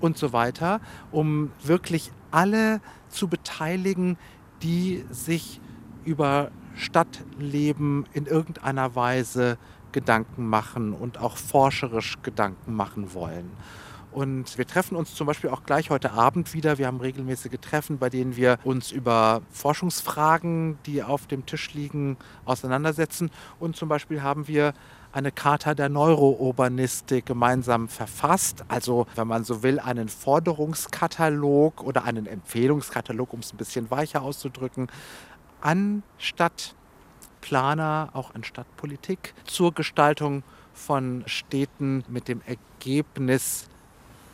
[0.00, 0.80] und so weiter,
[1.12, 4.18] um wirklich alle zu beteiligen,
[4.62, 5.60] die sich
[6.04, 9.58] über Stadtleben in irgendeiner Weise
[9.92, 13.52] Gedanken machen und auch forscherisch Gedanken machen wollen.
[14.16, 16.78] Und wir treffen uns zum Beispiel auch gleich heute Abend wieder.
[16.78, 22.16] Wir haben regelmäßige Treffen, bei denen wir uns über Forschungsfragen, die auf dem Tisch liegen,
[22.46, 23.30] auseinandersetzen.
[23.60, 24.72] Und zum Beispiel haben wir
[25.12, 28.64] eine Charta der Neurourbanistik gemeinsam verfasst.
[28.68, 34.22] Also, wenn man so will, einen Forderungskatalog oder einen Empfehlungskatalog, um es ein bisschen weicher
[34.22, 34.86] auszudrücken,
[35.60, 43.68] an Stadtplaner, auch an Stadtpolitik zur Gestaltung von Städten mit dem Ergebnis,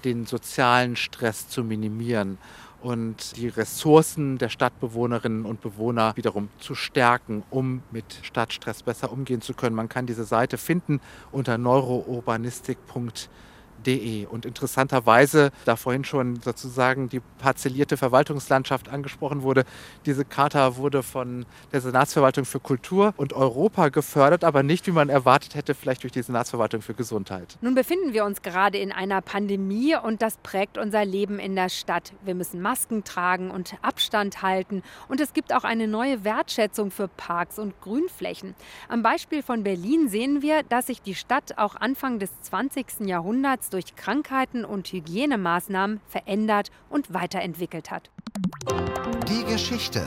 [0.05, 2.39] den sozialen Stress zu minimieren
[2.83, 9.41] und die Ressourcen der Stadtbewohnerinnen und Bewohner wiederum zu stärken, um mit Stadtstress besser umgehen
[9.41, 9.77] zu können.
[9.77, 13.29] Man kann diese Seite finden unter neurourbanistik.de
[13.83, 14.27] De.
[14.27, 19.65] Und interessanterweise, da vorhin schon sozusagen die parzellierte Verwaltungslandschaft angesprochen wurde,
[20.07, 25.09] diese Charta wurde von der Senatsverwaltung für Kultur und Europa gefördert, aber nicht, wie man
[25.09, 27.59] erwartet hätte, vielleicht durch die Senatsverwaltung für Gesundheit.
[27.61, 31.69] Nun befinden wir uns gerade in einer Pandemie und das prägt unser Leben in der
[31.69, 32.13] Stadt.
[32.25, 34.83] Wir müssen Masken tragen und Abstand halten.
[35.09, 38.55] Und es gibt auch eine neue Wertschätzung für Parks und Grünflächen.
[38.89, 43.07] Am Beispiel von Berlin sehen wir, dass sich die Stadt auch Anfang des 20.
[43.07, 48.11] Jahrhunderts durch Krankheiten und Hygienemaßnahmen verändert und weiterentwickelt hat.
[49.29, 50.07] Die Geschichte.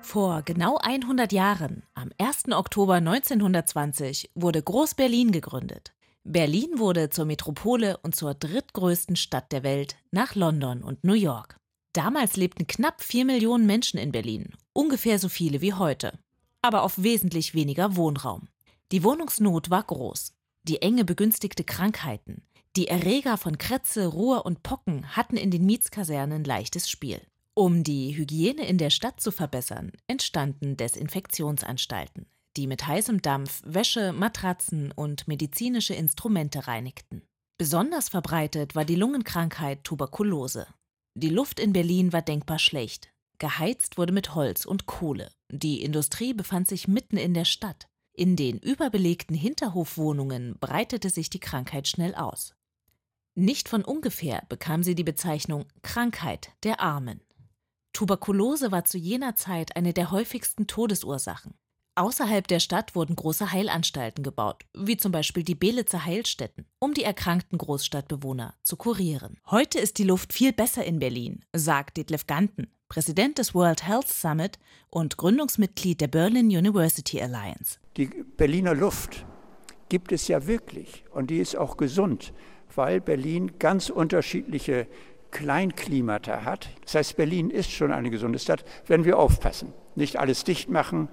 [0.00, 2.52] Vor genau 100 Jahren, am 1.
[2.52, 5.94] Oktober 1920, wurde Groß-Berlin gegründet.
[6.24, 11.56] Berlin wurde zur Metropole und zur drittgrößten Stadt der Welt nach London und New York.
[11.94, 16.18] Damals lebten knapp 4 Millionen Menschen in Berlin, ungefähr so viele wie heute,
[16.62, 18.48] aber auf wesentlich weniger Wohnraum.
[18.90, 20.34] Die Wohnungsnot war groß.
[20.66, 22.42] Die Enge begünstigte Krankheiten.
[22.74, 27.20] Die Erreger von Krätze, Ruhr und Pocken hatten in den Mietskasernen leichtes Spiel.
[27.52, 32.24] Um die Hygiene in der Stadt zu verbessern, entstanden Desinfektionsanstalten,
[32.56, 37.20] die mit heißem Dampf Wäsche, Matratzen und medizinische Instrumente reinigten.
[37.58, 40.66] Besonders verbreitet war die Lungenkrankheit Tuberkulose.
[41.14, 43.12] Die Luft in Berlin war denkbar schlecht.
[43.38, 45.30] Geheizt wurde mit Holz und Kohle.
[45.52, 47.86] Die Industrie befand sich mitten in der Stadt.
[48.16, 52.54] In den überbelegten Hinterhofwohnungen breitete sich die Krankheit schnell aus.
[53.34, 57.20] Nicht von ungefähr bekam sie die Bezeichnung Krankheit der Armen.
[57.92, 61.54] Tuberkulose war zu jener Zeit eine der häufigsten Todesursachen.
[61.96, 67.04] Außerhalb der Stadt wurden große Heilanstalten gebaut, wie zum Beispiel die Belitzer Heilstätten, um die
[67.04, 69.38] erkrankten Großstadtbewohner zu kurieren.
[69.50, 74.08] Heute ist die Luft viel besser in Berlin, sagt Detlef Ganten, Präsident des World Health
[74.08, 77.78] Summit und Gründungsmitglied der Berlin University Alliance.
[77.96, 79.24] Die Berliner Luft
[79.88, 82.32] gibt es ja wirklich und die ist auch gesund,
[82.74, 84.88] weil Berlin ganz unterschiedliche
[85.30, 86.70] Kleinklimata hat.
[86.84, 89.72] Das heißt, Berlin ist schon eine gesunde Stadt, wenn wir aufpassen.
[89.94, 91.08] Nicht alles dicht machen,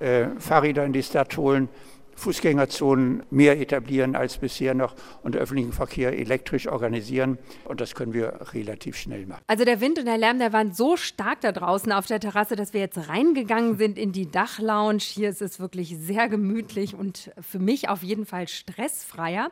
[0.00, 1.68] äh, Fahrräder in die Stadt holen,
[2.16, 7.38] Fußgängerzonen mehr etablieren als bisher noch und öffentlichen Verkehr elektrisch organisieren.
[7.64, 9.42] Und das können wir relativ schnell machen.
[9.46, 12.56] Also der Wind und der Lärm, der waren so stark da draußen auf der Terrasse,
[12.56, 14.98] dass wir jetzt reingegangen sind in die Dachlounge.
[15.00, 19.50] Hier ist es wirklich sehr gemütlich und für mich auf jeden Fall stressfreier.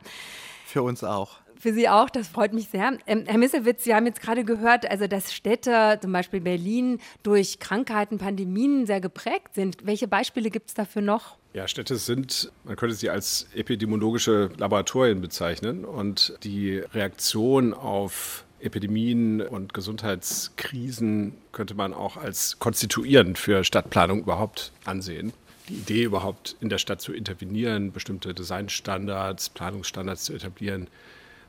[0.66, 1.42] Für uns auch.
[1.62, 2.98] Für Sie auch, das freut mich sehr.
[3.06, 7.60] Ähm, Herr Missewitz, Sie haben jetzt gerade gehört, also dass Städte, zum Beispiel Berlin, durch
[7.60, 9.86] Krankheiten, Pandemien sehr geprägt sind.
[9.86, 11.38] Welche Beispiele gibt es dafür noch?
[11.54, 19.42] Ja, Städte sind, man könnte sie als epidemiologische Laboratorien bezeichnen und die Reaktion auf Epidemien
[19.42, 25.34] und Gesundheitskrisen könnte man auch als konstituierend für Stadtplanung überhaupt ansehen.
[25.68, 30.88] Die Idee überhaupt in der Stadt zu intervenieren, bestimmte Designstandards, Planungsstandards zu etablieren,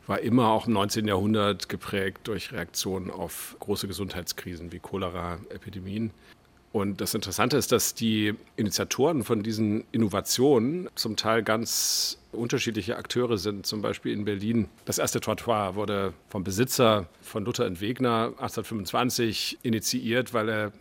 [0.05, 1.07] war immer auch im 19.
[1.07, 6.11] Jahrhundert geprägt durch Reaktionen auf große Gesundheitskrisen wie Cholera, Epidemien.
[6.73, 13.37] Und das Interessante ist, dass die Initiatoren von diesen Innovationen zum Teil ganz unterschiedliche Akteure
[13.37, 13.67] sind.
[13.67, 14.67] Zum Beispiel in Berlin.
[14.85, 20.71] Das erste Trottoir wurde vom Besitzer von Luther und Wegner 1825 initiiert, weil er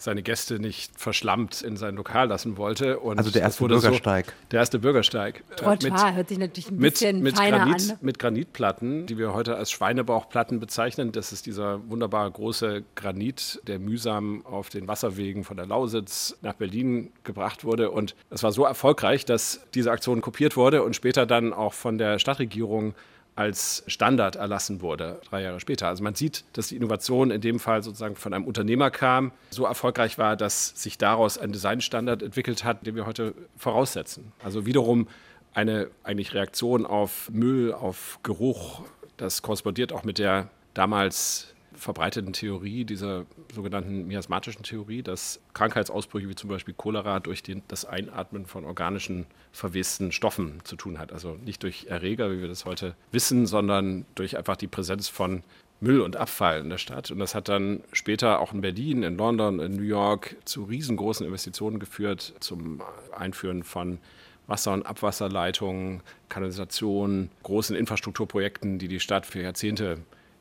[0.00, 2.98] seine Gäste nicht verschlammt in sein Lokal lassen wollte.
[2.98, 4.26] Und also der erste Bürgersteig.
[4.26, 5.44] So, der erste Bürgersteig.
[5.56, 7.98] Trottoir äh, hört sich natürlich ein bisschen mit, feiner Granit, an.
[8.00, 11.12] Mit Granitplatten, die wir heute als Schweinebauchplatten bezeichnen.
[11.12, 16.54] Das ist dieser wunderbar große Granit, der mühsam auf den Wasserwegen von der Lausitz nach
[16.54, 17.90] Berlin gebracht wurde.
[17.90, 21.98] Und es war so erfolgreich, dass diese Aktion kopiert wurde und später dann auch von
[21.98, 22.94] der Stadtregierung
[23.36, 25.88] als Standard erlassen wurde, drei Jahre später.
[25.88, 29.64] Also man sieht, dass die Innovation in dem Fall sozusagen von einem Unternehmer kam, so
[29.64, 34.32] erfolgreich war, dass sich daraus ein Designstandard entwickelt hat, den wir heute voraussetzen.
[34.42, 35.08] Also wiederum
[35.54, 38.82] eine eigentlich Reaktion auf Müll, auf Geruch.
[39.16, 46.34] Das korrespondiert auch mit der damals verbreiteten Theorie, dieser sogenannten miasmatischen Theorie, dass Krankheitsausbrüche wie
[46.34, 51.12] zum Beispiel Cholera durch den, das Einatmen von organischen verwesten Stoffen zu tun hat.
[51.12, 55.42] Also nicht durch Erreger, wie wir das heute wissen, sondern durch einfach die Präsenz von
[55.80, 57.10] Müll und Abfall in der Stadt.
[57.10, 61.24] Und das hat dann später auch in Berlin, in London, in New York zu riesengroßen
[61.24, 62.82] Investitionen geführt, zum
[63.16, 63.98] Einführen von
[64.46, 69.98] Wasser- und Abwasserleitungen, Kanalisation, großen Infrastrukturprojekten, die die Stadt für Jahrzehnte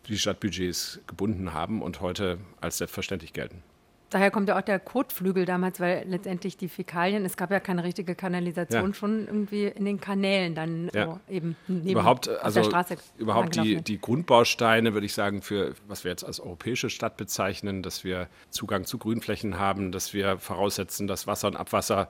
[0.10, 3.63] die Stadtbudgets gebunden haben und heute als selbstverständlich gelten.
[4.10, 7.84] Daher kommt ja auch der Kotflügel damals, weil letztendlich die Fäkalien, es gab ja keine
[7.84, 8.93] richtige Kanalisation, ja.
[8.93, 11.06] schon irgendwie in den Kanälen dann ja.
[11.06, 12.98] so eben neben überhaupt, also der Straße.
[13.19, 17.84] Überhaupt die, die Grundbausteine, würde ich sagen, für was wir jetzt als europäische Stadt bezeichnen,
[17.84, 22.10] dass wir Zugang zu Grünflächen haben, dass wir voraussetzen, dass Wasser und Abwasser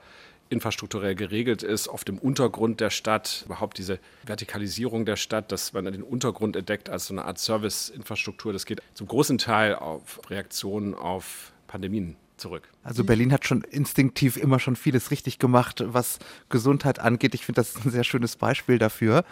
[0.50, 5.86] infrastrukturell geregelt ist, auf dem Untergrund der Stadt, überhaupt diese Vertikalisierung der Stadt, dass man
[5.86, 10.96] den Untergrund entdeckt als so eine Art Serviceinfrastruktur, das geht zum großen Teil auf Reaktionen
[10.96, 12.70] auf Pandemien zurück.
[12.84, 17.36] Also Berlin hat schon instinktiv immer schon vieles richtig gemacht, was Gesundheit angeht.
[17.36, 19.26] Ich finde, das ist ein sehr schönes Beispiel dafür.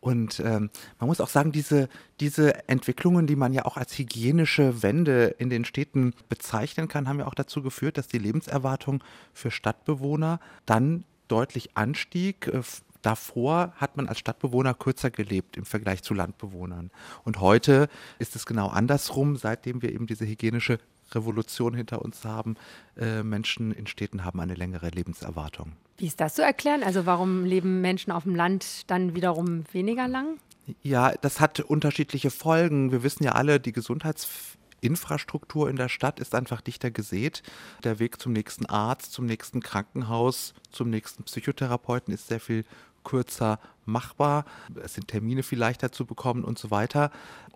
[0.00, 1.88] Und ähm, man muss auch sagen, diese,
[2.20, 7.18] diese Entwicklungen, die man ja auch als hygienische Wende in den Städten bezeichnen kann, haben
[7.18, 12.46] ja auch dazu geführt, dass die Lebenserwartung für Stadtbewohner dann deutlich anstieg.
[12.48, 12.62] Äh,
[13.02, 16.90] davor hat man als Stadtbewohner kürzer gelebt im Vergleich zu Landbewohnern.
[17.24, 20.78] Und heute ist es genau andersrum, seitdem wir eben diese hygienische
[21.14, 22.56] Revolution hinter uns haben.
[22.96, 25.72] Äh, Menschen in Städten haben eine längere Lebenserwartung.
[25.98, 26.82] Wie ist das zu erklären?
[26.82, 30.38] Also warum leben Menschen auf dem Land dann wiederum weniger lang?
[30.82, 32.92] Ja, das hat unterschiedliche Folgen.
[32.92, 37.42] Wir wissen ja alle, die Gesundheitsinfrastruktur in der Stadt ist einfach dichter gesät.
[37.84, 42.64] Der Weg zum nächsten Arzt, zum nächsten Krankenhaus, zum nächsten Psychotherapeuten ist sehr viel
[43.04, 44.44] kürzer machbar.
[44.82, 47.10] Es sind Termine viel leichter zu bekommen und so weiter.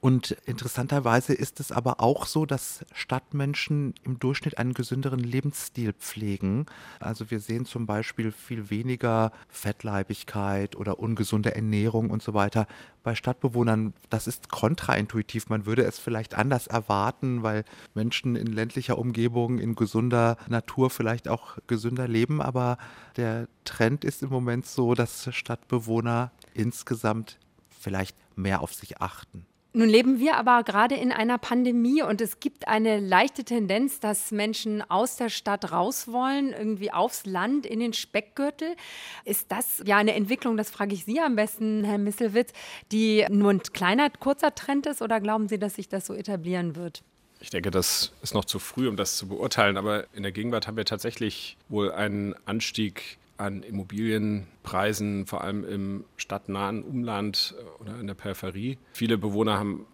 [0.04, 6.66] Und interessanterweise ist es aber auch so, dass Stadtmenschen im Durchschnitt einen gesünderen Lebensstil pflegen.
[7.00, 12.66] Also wir sehen zum Beispiel viel weniger Fettleibigkeit oder ungesunde Ernährung und so weiter
[13.02, 13.94] bei Stadtbewohnern.
[14.10, 15.48] Das ist kontraintuitiv.
[15.48, 21.28] Man würde es vielleicht anders erwarten, weil Menschen in ländlicher Umgebung, in gesunder Natur vielleicht
[21.28, 22.42] auch gesünder leben.
[22.42, 22.76] Aber
[23.16, 26.13] der Trend ist im Moment so, dass Stadtbewohner
[26.54, 29.46] insgesamt vielleicht mehr auf sich achten.
[29.76, 34.30] Nun leben wir aber gerade in einer Pandemie und es gibt eine leichte Tendenz, dass
[34.30, 38.76] Menschen aus der Stadt raus wollen, irgendwie aufs Land, in den Speckgürtel.
[39.24, 42.52] Ist das ja eine Entwicklung, das frage ich Sie am besten, Herr Misselwitz,
[42.92, 46.76] die nur ein kleiner, kurzer Trend ist oder glauben Sie, dass sich das so etablieren
[46.76, 47.02] wird?
[47.40, 50.68] Ich denke, das ist noch zu früh, um das zu beurteilen, aber in der Gegenwart
[50.68, 57.98] haben wir tatsächlich wohl einen Anstieg an Immobilienpreisen, vor allem im stadtnahen Umland äh, oder
[57.98, 58.78] in der Peripherie.
[58.92, 59.86] Viele Bewohner haben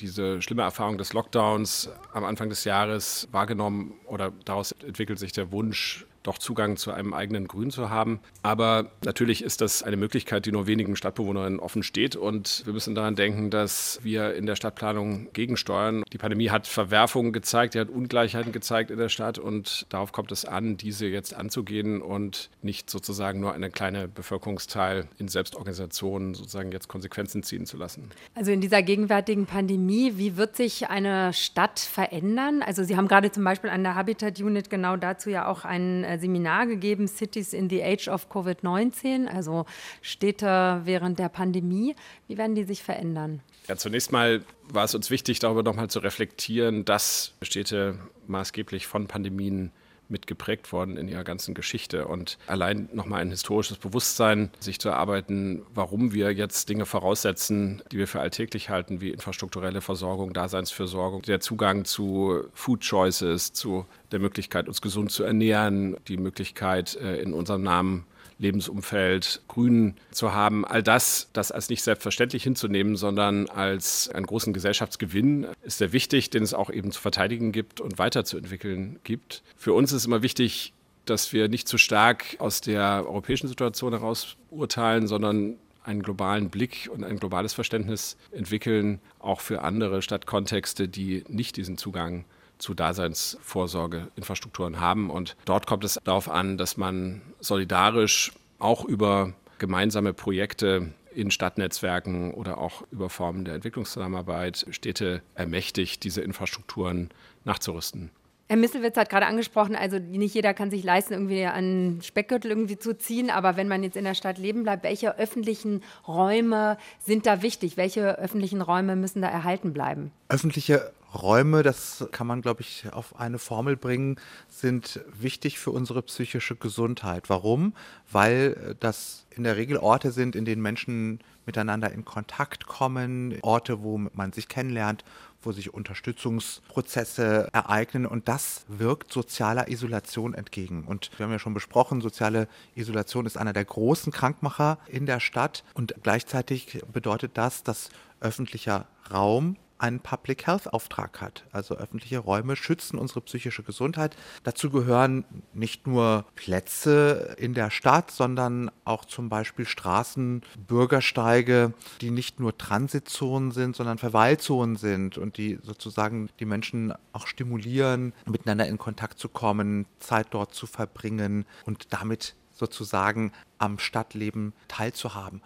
[0.00, 5.50] diese schlimme Erfahrung des Lockdowns am Anfang des Jahres wahrgenommen oder daraus entwickelt sich der
[5.50, 8.20] Wunsch, doch Zugang zu einem eigenen Grün zu haben.
[8.42, 12.16] Aber natürlich ist das eine Möglichkeit, die nur wenigen Stadtbewohnerinnen offen steht.
[12.16, 16.02] Und wir müssen daran denken, dass wir in der Stadtplanung gegensteuern.
[16.12, 19.38] Die Pandemie hat Verwerfungen gezeigt, die hat Ungleichheiten gezeigt in der Stadt.
[19.38, 25.08] Und darauf kommt es an, diese jetzt anzugehen und nicht sozusagen nur eine kleine Bevölkerungsteil
[25.18, 28.10] in Selbstorganisationen sozusagen jetzt Konsequenzen ziehen zu lassen.
[28.34, 32.62] Also in dieser gegenwärtigen Pandemie, wie wird sich eine Stadt verändern?
[32.62, 36.04] Also Sie haben gerade zum Beispiel an der Habitat Unit genau dazu ja auch einen
[36.08, 39.66] äh, Seminar gegeben, Cities in the Age of Covid-19, also
[40.02, 41.94] Städte während der Pandemie.
[42.26, 43.40] Wie werden die sich verändern?
[43.68, 49.06] Ja, zunächst mal war es uns wichtig, darüber nochmal zu reflektieren, dass Städte maßgeblich von
[49.06, 49.72] Pandemien
[50.08, 52.06] mitgeprägt worden in ihrer ganzen Geschichte.
[52.06, 57.98] Und allein nochmal ein historisches Bewusstsein, sich zu erarbeiten, warum wir jetzt Dinge voraussetzen, die
[57.98, 64.18] wir für alltäglich halten, wie infrastrukturelle Versorgung, Daseinsfürsorgung, der Zugang zu Food Choices, zu der
[64.18, 68.04] Möglichkeit, uns gesund zu ernähren, die Möglichkeit, äh, in unserem Namen
[68.38, 70.64] Lebensumfeld, Grün zu haben.
[70.64, 76.30] All das, das als nicht selbstverständlich hinzunehmen, sondern als einen großen Gesellschaftsgewinn, ist sehr wichtig,
[76.30, 79.42] den es auch eben zu verteidigen gibt und weiterzuentwickeln gibt.
[79.56, 80.72] Für uns ist immer wichtig,
[81.04, 86.88] dass wir nicht zu stark aus der europäischen Situation heraus urteilen, sondern einen globalen Blick
[86.92, 92.24] und ein globales Verständnis entwickeln, auch für andere Stadtkontexte, die nicht diesen Zugang
[92.58, 95.10] zu Daseinsvorsorgeinfrastrukturen haben.
[95.10, 102.32] Und dort kommt es darauf an, dass man solidarisch auch über gemeinsame Projekte in Stadtnetzwerken
[102.32, 107.10] oder auch über Formen der Entwicklungszusammenarbeit Städte ermächtigt, diese Infrastrukturen
[107.44, 108.10] nachzurüsten.
[108.48, 112.78] Herr Misselwitz hat gerade angesprochen, also nicht jeder kann sich leisten, irgendwie einen Speckgürtel irgendwie
[112.78, 117.26] zu ziehen, aber wenn man jetzt in der Stadt leben bleibt, welche öffentlichen Räume sind
[117.26, 117.76] da wichtig?
[117.76, 120.12] Welche öffentlichen Räume müssen da erhalten bleiben?
[120.30, 124.16] Öffentliche Räume, das kann man, glaube ich, auf eine Formel bringen,
[124.48, 127.28] sind wichtig für unsere psychische Gesundheit.
[127.28, 127.74] Warum?
[128.10, 133.82] Weil das in der Regel Orte sind, in denen Menschen miteinander in Kontakt kommen, Orte,
[133.82, 135.02] wo man sich kennenlernt,
[135.42, 140.84] wo sich Unterstützungsprozesse ereignen und das wirkt sozialer Isolation entgegen.
[140.84, 145.20] Und wir haben ja schon besprochen, soziale Isolation ist einer der großen Krankmacher in der
[145.20, 151.44] Stadt und gleichzeitig bedeutet das, dass öffentlicher Raum einen Public Health Auftrag hat.
[151.52, 154.16] Also öffentliche Räume schützen unsere psychische Gesundheit.
[154.42, 155.24] Dazu gehören
[155.54, 162.56] nicht nur Plätze in der Stadt, sondern auch zum Beispiel Straßen, Bürgersteige, die nicht nur
[162.56, 169.18] Transitzonen sind, sondern Verweilzonen sind und die sozusagen die Menschen auch stimulieren, miteinander in Kontakt
[169.18, 175.40] zu kommen, Zeit dort zu verbringen und damit sozusagen am Stadtleben teilzuhaben.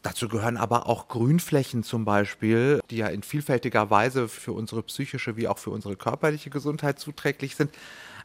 [0.00, 5.36] Dazu gehören aber auch Grünflächen zum Beispiel, die ja in vielfältiger Weise für unsere psychische
[5.36, 7.70] wie auch für unsere körperliche Gesundheit zuträglich sind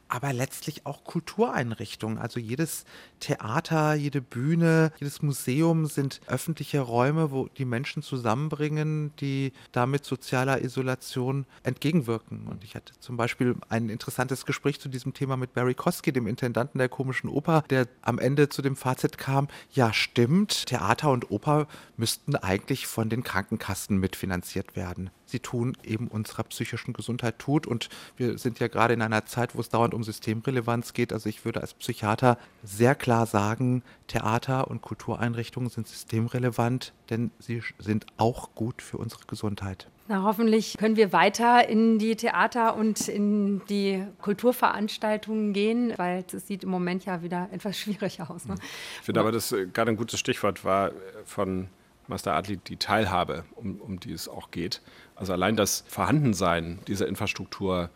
[0.09, 2.17] aber letztlich auch Kultureinrichtungen.
[2.17, 2.85] Also jedes
[3.19, 10.61] Theater, jede Bühne, jedes Museum sind öffentliche Räume, wo die Menschen zusammenbringen, die damit sozialer
[10.61, 12.47] Isolation entgegenwirken.
[12.47, 16.27] Und ich hatte zum Beispiel ein interessantes Gespräch zu diesem Thema mit Barry Kosky, dem
[16.27, 21.31] Intendanten der Komischen Oper, der am Ende zu dem Fazit kam, ja stimmt, Theater und
[21.31, 27.67] Oper müssten eigentlich von den Krankenkassen mitfinanziert werden sie tun, eben unserer psychischen Gesundheit tut.
[27.67, 31.13] Und wir sind ja gerade in einer Zeit, wo es dauernd um Systemrelevanz geht.
[31.13, 37.61] Also ich würde als Psychiater sehr klar sagen, Theater und Kultureinrichtungen sind systemrelevant, denn sie
[37.77, 39.87] sind auch gut für unsere Gesundheit.
[40.09, 46.47] Na, hoffentlich können wir weiter in die Theater und in die Kulturveranstaltungen gehen, weil es
[46.47, 48.45] sieht im Moment ja wieder etwas schwierig aus.
[48.45, 48.55] Ne?
[48.99, 50.91] Ich finde aber, das äh, gerade ein gutes Stichwort war
[51.25, 51.67] von
[52.07, 54.81] Master Adli die Teilhabe, um, um die es auch geht.
[55.17, 57.89] Also allein das Vorhandensein dieser Infrastruktur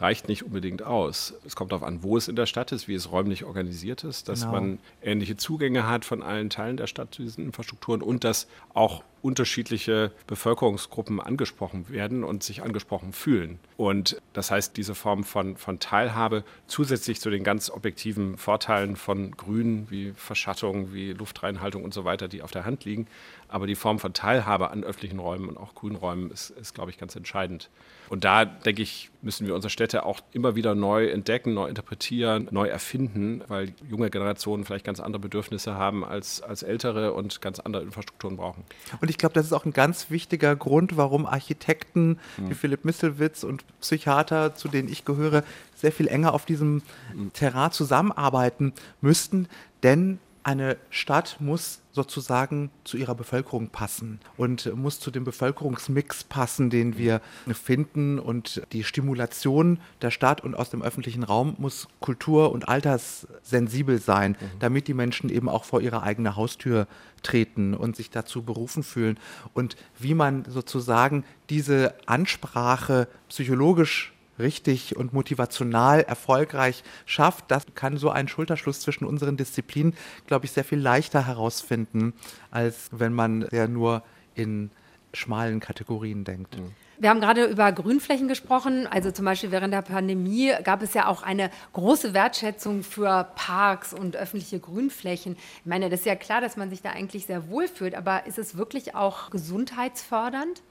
[0.00, 1.34] reicht nicht unbedingt aus.
[1.44, 4.28] Es kommt darauf an, wo es in der Stadt ist, wie es räumlich organisiert ist,
[4.28, 4.52] dass genau.
[4.52, 9.02] man ähnliche Zugänge hat von allen Teilen der Stadt zu diesen Infrastrukturen und dass auch
[9.20, 13.58] unterschiedliche Bevölkerungsgruppen angesprochen werden und sich angesprochen fühlen.
[13.76, 19.32] Und das heißt, diese Form von, von Teilhabe zusätzlich zu den ganz objektiven Vorteilen von
[19.32, 23.08] Grün wie Verschattung, wie Luftreinhaltung und so weiter, die auf der Hand liegen,
[23.48, 26.98] aber die Form von Teilhabe an öffentlichen Räumen und auch Grünräumen ist, ist glaube ich,
[26.98, 27.70] ganz entscheidend.
[28.08, 32.48] Und da, denke ich, müssen wir unsere Städte auch immer wieder neu entdecken, neu interpretieren,
[32.50, 37.58] neu erfinden, weil junge Generationen vielleicht ganz andere Bedürfnisse haben als, als ältere und ganz
[37.60, 38.64] andere Infrastrukturen brauchen.
[39.00, 42.50] Und ich glaube, das ist auch ein ganz wichtiger Grund, warum Architekten mhm.
[42.50, 45.42] wie Philipp Misselwitz und Psychiater, zu denen ich gehöre,
[45.74, 46.82] sehr viel enger auf diesem
[47.14, 47.32] mhm.
[47.32, 49.48] Terrain zusammenarbeiten müssten.
[49.82, 50.18] Denn
[50.48, 56.96] eine Stadt muss sozusagen zu ihrer Bevölkerung passen und muss zu dem Bevölkerungsmix passen, den
[56.96, 57.20] wir
[57.52, 58.18] finden.
[58.18, 64.32] Und die Stimulation der Stadt und aus dem öffentlichen Raum muss kultur- und alterssensibel sein,
[64.40, 64.58] mhm.
[64.58, 66.86] damit die Menschen eben auch vor ihre eigene Haustür
[67.22, 69.18] treten und sich dazu berufen fühlen.
[69.52, 78.10] Und wie man sozusagen diese Ansprache psychologisch richtig und motivational erfolgreich schafft, das kann so
[78.10, 79.94] einen Schulterschluss zwischen unseren Disziplinen,
[80.26, 82.14] glaube ich, sehr viel leichter herausfinden,
[82.50, 84.02] als wenn man ja nur
[84.34, 84.70] in
[85.12, 86.58] schmalen Kategorien denkt.
[86.58, 86.74] Mhm.
[87.00, 88.88] Wir haben gerade über Grünflächen gesprochen.
[88.88, 93.92] Also zum Beispiel während der Pandemie gab es ja auch eine große Wertschätzung für Parks
[93.94, 95.36] und öffentliche Grünflächen.
[95.60, 98.26] Ich meine, das ist ja klar, dass man sich da eigentlich sehr wohl fühlt, aber
[98.26, 100.62] ist es wirklich auch gesundheitsfördernd?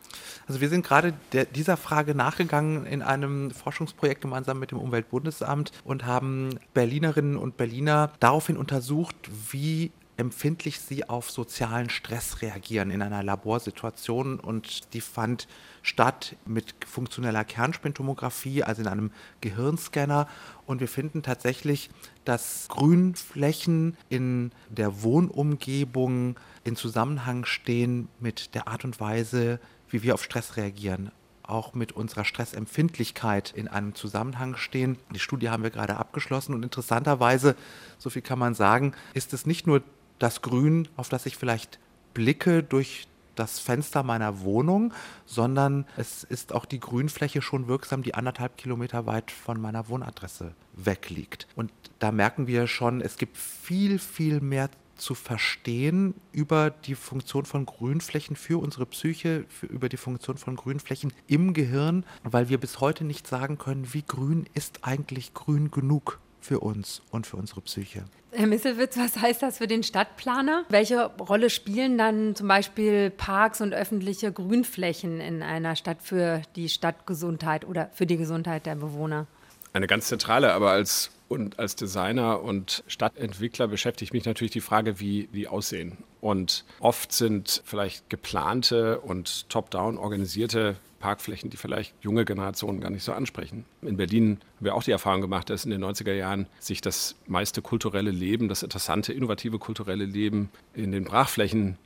[0.47, 5.71] Also wir sind gerade der, dieser Frage nachgegangen in einem Forschungsprojekt gemeinsam mit dem Umweltbundesamt
[5.85, 9.15] und haben Berlinerinnen und Berliner daraufhin untersucht,
[9.51, 15.47] wie empfindlich sie auf sozialen Stress reagieren in einer Laborsituation und die fand
[15.87, 19.11] statt mit funktioneller Kernspintomographie, also in einem
[19.41, 20.27] Gehirnscanner.
[20.65, 21.89] Und wir finden tatsächlich,
[22.25, 29.59] dass Grünflächen in der Wohnumgebung in Zusammenhang stehen mit der Art und Weise,
[29.89, 31.11] wie wir auf Stress reagieren.
[31.43, 34.97] Auch mit unserer Stressempfindlichkeit in einem Zusammenhang stehen.
[35.15, 36.53] Die Studie haben wir gerade abgeschlossen.
[36.53, 37.55] Und interessanterweise,
[37.97, 39.81] so viel kann man sagen, ist es nicht nur
[40.19, 41.79] das Grün, auf das ich vielleicht
[42.13, 43.07] blicke durch
[43.39, 44.93] das Fenster meiner Wohnung,
[45.25, 50.53] sondern es ist auch die Grünfläche schon wirksam, die anderthalb Kilometer weit von meiner Wohnadresse
[50.73, 51.47] wegliegt.
[51.55, 57.45] Und da merken wir schon, es gibt viel, viel mehr zu verstehen über die Funktion
[57.45, 62.59] von Grünflächen für unsere Psyche, für, über die Funktion von Grünflächen im Gehirn, weil wir
[62.59, 67.35] bis heute nicht sagen können, wie grün ist eigentlich grün genug für uns und für
[67.35, 68.05] unsere Psyche.
[68.31, 70.63] Herr Misselwitz, was heißt das für den Stadtplaner?
[70.69, 76.69] Welche Rolle spielen dann zum Beispiel Parks und öffentliche Grünflächen in einer Stadt für die
[76.69, 79.27] Stadtgesundheit oder für die Gesundheit der Bewohner?
[79.73, 84.99] Eine ganz zentrale, aber als, und als Designer und Stadtentwickler beschäftigt mich natürlich die Frage,
[85.01, 85.97] wie die aussehen.
[86.21, 93.03] Und oft sind vielleicht geplante und top-down organisierte Parkflächen, die vielleicht junge Generationen gar nicht
[93.03, 93.65] so ansprechen.
[93.81, 97.15] In Berlin haben wir auch die Erfahrung gemacht, dass in den 90er Jahren sich das
[97.27, 101.77] meiste kulturelle Leben, das interessante, innovative kulturelle Leben in den Brachflächen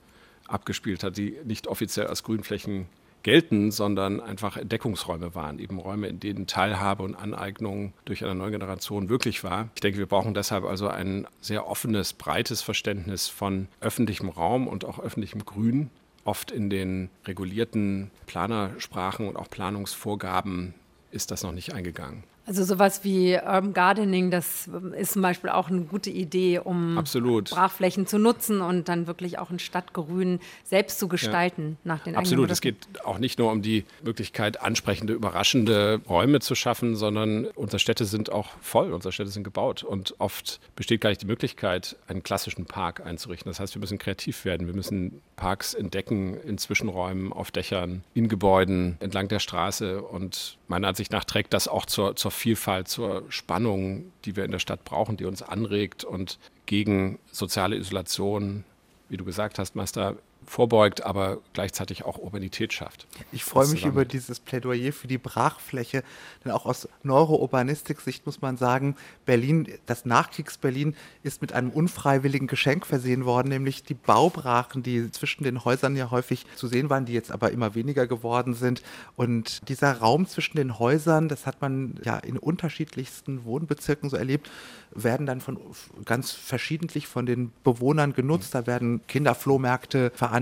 [0.47, 2.87] abgespielt hat, die nicht offiziell als Grünflächen
[3.23, 8.51] gelten, sondern einfach Entdeckungsräume waren, eben Räume, in denen Teilhabe und Aneignung durch eine neue
[8.51, 9.69] Generation wirklich war.
[9.75, 14.85] Ich denke, wir brauchen deshalb also ein sehr offenes, breites Verständnis von öffentlichem Raum und
[14.85, 15.89] auch öffentlichem Grün,
[16.23, 20.73] Oft in den regulierten Planersprachen und auch Planungsvorgaben
[21.11, 22.23] ist das noch nicht eingegangen.
[22.51, 27.49] Also sowas wie Urban Gardening, das ist zum Beispiel auch eine gute Idee, um Absolut.
[27.49, 31.93] Brachflächen zu nutzen und dann wirklich auch ein Stadtgrün selbst zu gestalten ja.
[31.93, 32.51] nach den Absolut.
[32.51, 32.75] Es geht
[33.05, 38.33] auch nicht nur um die Möglichkeit, ansprechende, überraschende Räume zu schaffen, sondern unsere Städte sind
[38.33, 42.65] auch voll, unsere Städte sind gebaut und oft besteht gar nicht die Möglichkeit, einen klassischen
[42.65, 43.49] Park einzurichten.
[43.49, 44.67] Das heißt, wir müssen kreativ werden.
[44.67, 50.87] Wir müssen Parks entdecken in Zwischenräumen, auf Dächern, in Gebäuden, entlang der Straße und meiner
[50.87, 54.83] Ansicht nach trägt das auch zur, zur Vielfalt, zur Spannung, die wir in der Stadt
[54.83, 58.63] brauchen, die uns anregt und gegen soziale Isolation,
[59.09, 60.15] wie du gesagt hast, Meister,
[60.51, 63.07] vorbeugt, aber gleichzeitig auch Urbanität schafft.
[63.31, 66.03] Ich freue mich über dieses Plädoyer für die Brachfläche,
[66.43, 70.93] denn auch aus Neurourbanistik-Sicht muss man sagen, Berlin, das Nachkriegs-Berlin
[71.23, 76.11] ist mit einem unfreiwilligen Geschenk versehen worden, nämlich die Baubrachen, die zwischen den Häusern ja
[76.11, 78.83] häufig zu sehen waren, die jetzt aber immer weniger geworden sind.
[79.15, 84.51] Und dieser Raum zwischen den Häusern, das hat man ja in unterschiedlichsten Wohnbezirken so erlebt,
[84.93, 85.57] werden dann von
[86.03, 88.53] ganz verschiedentlich von den Bewohnern genutzt.
[88.53, 90.40] Da werden Kinderflohmärkte veranstaltet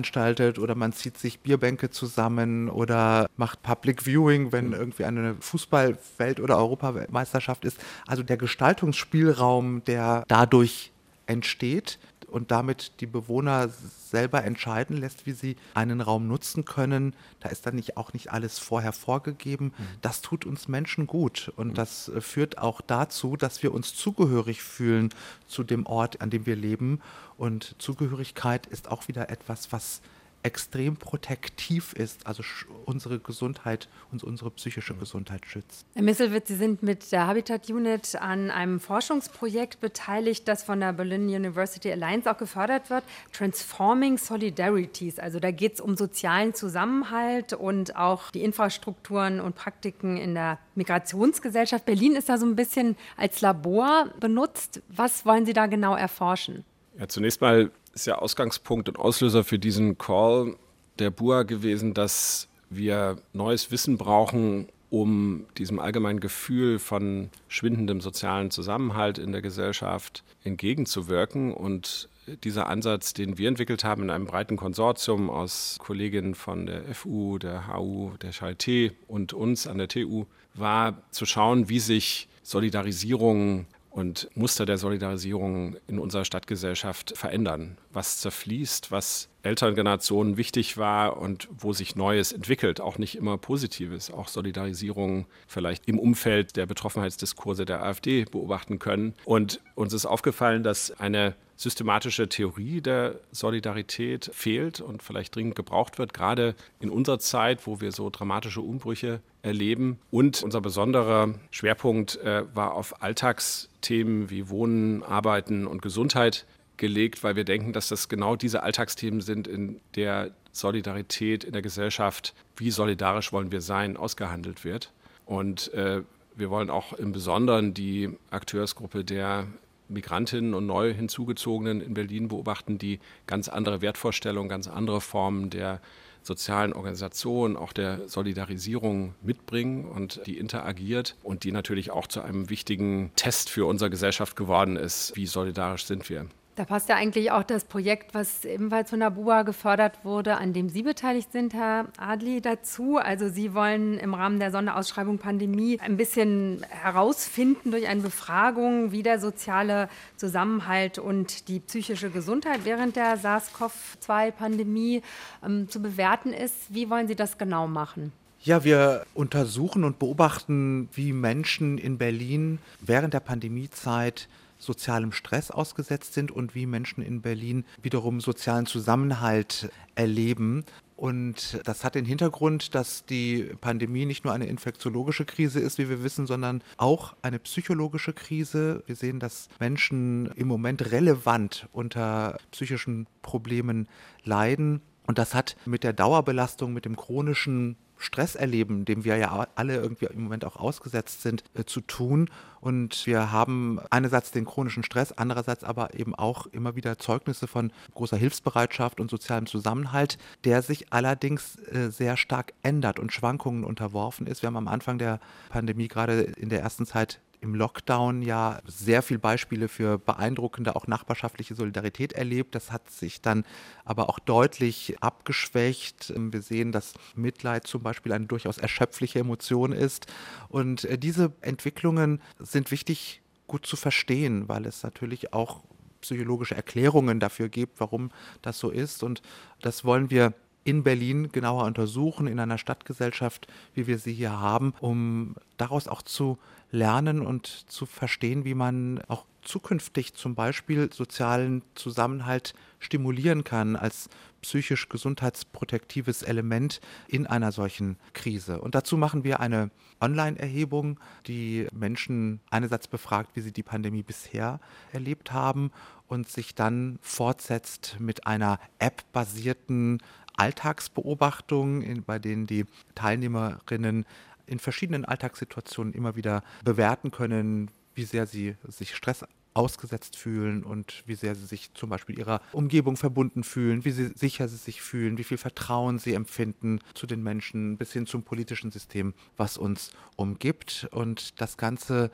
[0.60, 6.58] oder man zieht sich Bierbänke zusammen oder macht Public Viewing, wenn irgendwie eine Fußballwelt- oder
[6.58, 7.80] Europameisterschaft ist.
[8.08, 10.91] Also der Gestaltungsspielraum, der dadurch
[11.28, 12.00] entsteht
[12.30, 17.16] und damit die Bewohner selber entscheiden lässt, wie sie einen Raum nutzen können.
[17.40, 19.74] Da ist dann nicht, auch nicht alles vorher vorgegeben.
[19.78, 19.84] Mhm.
[20.02, 21.74] Das tut uns Menschen gut und mhm.
[21.74, 25.10] das äh, führt auch dazu, dass wir uns zugehörig fühlen
[25.48, 27.02] zu dem Ort, an dem wir leben.
[27.38, 30.02] Und Zugehörigkeit ist auch wieder etwas, was
[30.50, 32.41] extrem protektiv ist, also
[32.86, 35.86] unsere Gesundheit und unsere psychische Gesundheit schützt.
[35.93, 40.93] Herr Misselwitz, Sie sind mit der Habitat Unit an einem Forschungsprojekt beteiligt, das von der
[40.93, 45.20] Berlin University Alliance auch gefördert wird, Transforming Solidarities.
[45.20, 50.58] Also da geht es um sozialen Zusammenhalt und auch die Infrastrukturen und Praktiken in der
[50.74, 51.86] Migrationsgesellschaft.
[51.86, 54.82] Berlin ist da so ein bisschen als Labor benutzt.
[54.88, 56.66] Was wollen Sie da genau erforschen?
[57.00, 60.56] Ja, zunächst mal ist ja Ausgangspunkt und Auslöser für diesen Call
[61.00, 68.52] der BUA gewesen, dass wir neues Wissen brauchen, um diesem allgemeinen Gefühl von schwindendem sozialen
[68.52, 71.54] Zusammenhalt in der Gesellschaft entgegenzuwirken.
[71.54, 72.10] Und
[72.44, 77.38] dieser Ansatz, den wir entwickelt haben in einem breiten Konsortium aus Kolleginnen von der FU,
[77.38, 80.26] der HU, der Charité und uns an der TU,
[80.56, 83.68] war zu schauen, wie sich Solidarisierung
[84.00, 87.78] und Muster der Solidarisierung in unserer Stadtgesellschaft verändern.
[87.91, 93.38] Was zerfließt, was älteren Generationen wichtig war und wo sich Neues entwickelt, auch nicht immer
[93.38, 99.16] Positives, auch Solidarisierung vielleicht im Umfeld der Betroffenheitsdiskurse der AfD beobachten können.
[99.26, 105.99] Und uns ist aufgefallen, dass eine systematische Theorie der Solidarität fehlt und vielleicht dringend gebraucht
[105.99, 109.99] wird, gerade in unserer Zeit, wo wir so dramatische Umbrüche erleben.
[110.10, 116.45] Und unser besonderer Schwerpunkt äh, war auf Alltagsthemen wie Wohnen, Arbeiten und Gesundheit
[116.78, 121.62] gelegt, weil wir denken, dass das genau diese Alltagsthemen sind, in der Solidarität in der
[121.62, 124.93] Gesellschaft, wie solidarisch wollen wir sein, ausgehandelt wird.
[125.26, 126.03] Und äh,
[126.38, 129.47] wir wollen auch im Besonderen die Akteursgruppe der
[129.90, 135.82] Migrantinnen und neu hinzugezogenen in Berlin beobachten, die ganz andere Wertvorstellungen, ganz andere Formen der
[136.22, 142.50] sozialen Organisation, auch der Solidarisierung mitbringen und die interagiert und die natürlich auch zu einem
[142.50, 145.16] wichtigen Test für unsere Gesellschaft geworden ist.
[145.16, 146.28] Wie solidarisch sind wir?
[146.60, 150.51] Da passt ja eigentlich auch das Projekt, was ebenfalls von der BUA gefördert wurde, an
[150.51, 152.97] dem Sie beteiligt sind, Herr Adli, dazu.
[152.97, 159.03] Also Sie wollen im Rahmen der Sonderausschreibung Pandemie ein bisschen herausfinden durch eine Befragung, wie
[159.03, 159.88] der soziale
[160.18, 165.01] Zusammenhalt und die psychische Gesundheit während der SARS-CoV-2-Pandemie
[165.45, 166.55] ähm, zu bewerten ist.
[166.68, 168.12] Wie wollen Sie das genau machen?
[168.41, 174.28] Ja, wir untersuchen und beobachten, wie Menschen in Berlin während der Pandemiezeit
[174.60, 180.66] sozialem Stress ausgesetzt sind und wie Menschen in Berlin wiederum sozialen Zusammenhalt erleben.
[180.95, 185.88] Und das hat den Hintergrund, dass die Pandemie nicht nur eine infektiologische Krise ist, wie
[185.88, 188.84] wir wissen, sondern auch eine psychologische Krise.
[188.86, 193.88] Wir sehen, dass Menschen im Moment relevant unter psychischen Problemen
[194.26, 194.82] leiden.
[195.07, 199.76] Und das hat mit der Dauerbelastung, mit dem chronischen Stress erleben, dem wir ja alle
[199.76, 202.30] irgendwie im Moment auch ausgesetzt sind, äh, zu tun.
[202.62, 207.72] Und wir haben einerseits den chronischen Stress, andererseits aber eben auch immer wieder Zeugnisse von
[207.93, 214.28] großer Hilfsbereitschaft und sozialem Zusammenhalt, der sich allerdings äh, sehr stark ändert und Schwankungen unterworfen
[214.28, 214.41] ist.
[214.41, 215.20] Wir haben am Anfang der
[215.50, 220.88] Pandemie gerade in der ersten Zeit im Lockdown ja sehr viele Beispiele für beeindruckende, auch
[220.88, 222.54] nachbarschaftliche Solidarität erlebt.
[222.56, 223.46] Das hat sich dann
[223.86, 226.14] aber auch deutlich abgeschwächt.
[226.16, 230.08] Wir sehen, dass Mitleid zum Beispiel eine durchaus erschöpfliche Emotion ist.
[230.50, 235.64] Und äh, diese Entwicklungen sind wichtig gut zu verstehen, weil es natürlich auch
[236.02, 238.12] psychologische Erklärungen dafür gibt, warum
[238.42, 239.04] das so ist.
[239.04, 239.22] Und
[239.62, 240.34] das wollen wir
[240.70, 246.04] in Berlin genauer untersuchen, in einer Stadtgesellschaft, wie wir sie hier haben, um daraus auch
[246.04, 246.38] zu
[246.72, 254.10] lernen und zu verstehen, wie man auch zukünftig zum Beispiel sozialen Zusammenhalt stimulieren kann als
[254.42, 258.62] psychisch gesundheitsprotektives Element in einer solchen Krise.
[258.62, 264.60] Und dazu machen wir eine Online-Erhebung, die Menschen einerseits befragt, wie sie die Pandemie bisher
[264.94, 265.72] erlebt haben
[266.08, 270.00] und sich dann fortsetzt mit einer App-basierten
[270.40, 272.66] Alltagsbeobachtungen, bei denen die
[272.96, 274.06] Teilnehmerinnen
[274.46, 281.04] in verschiedenen Alltagssituationen immer wieder bewerten können, wie sehr sie sich Stress ausgesetzt fühlen und
[281.06, 285.18] wie sehr sie sich zum Beispiel ihrer Umgebung verbunden fühlen, wie sicher sie sich fühlen,
[285.18, 289.92] wie viel Vertrauen sie empfinden zu den Menschen bis hin zum politischen System, was uns
[290.16, 290.88] umgibt.
[290.92, 292.12] Und das Ganze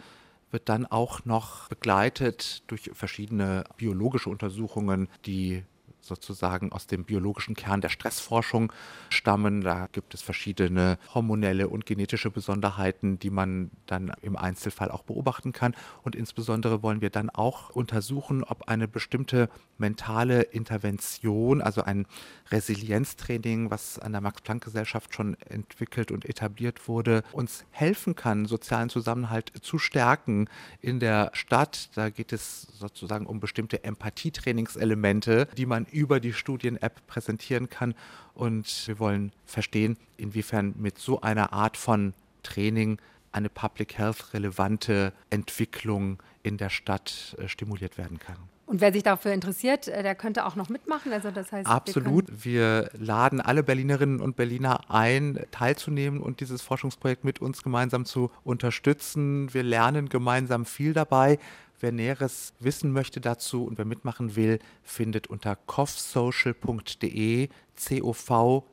[0.49, 5.63] wird dann auch noch begleitet durch verschiedene biologische Untersuchungen, die
[6.06, 8.72] sozusagen aus dem biologischen Kern der Stressforschung
[9.10, 9.62] stammen.
[9.62, 15.51] Da gibt es verschiedene hormonelle und genetische Besonderheiten, die man dann im Einzelfall auch beobachten
[15.51, 15.76] kann.
[16.03, 22.06] Und insbesondere wollen wir dann auch untersuchen, ob eine bestimmte mentale Intervention, also ein
[22.51, 29.51] Resilienztraining, was an der Max-Planck-Gesellschaft schon entwickelt und etabliert wurde, uns helfen kann, sozialen Zusammenhalt
[29.62, 30.47] zu stärken
[30.82, 31.89] in der Stadt.
[31.95, 37.95] Da geht es sozusagen um bestimmte Empathietrainingselemente, die man über die Studien-App präsentieren kann.
[38.33, 42.99] Und wir wollen verstehen, inwiefern mit so einer Art von Training
[43.31, 48.37] eine Public Health relevante Entwicklung in der Stadt äh, stimuliert werden kann.
[48.67, 51.11] Und wer sich dafür interessiert, äh, der könnte auch noch mitmachen.
[51.13, 52.25] Also das heißt, Absolut.
[52.29, 58.05] Wir, wir, laden alle Berlinerinnen und Berliner ein, teilzunehmen und dieses Forschungsprojekt mit uns gemeinsam
[58.05, 59.53] zu unterstützen.
[59.53, 61.37] Wir lernen gemeinsam viel dabei.
[61.80, 68.65] Wer Näheres wissen möchte dazu und wer mitmachen will, findet unter covsocial.de, C-O-V-S-O-C-I-A-L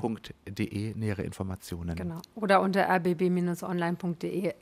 [0.00, 1.96] rbb-online.de nähere Informationen.
[1.96, 2.20] Genau.
[2.34, 4.54] Oder unter rbb-online.de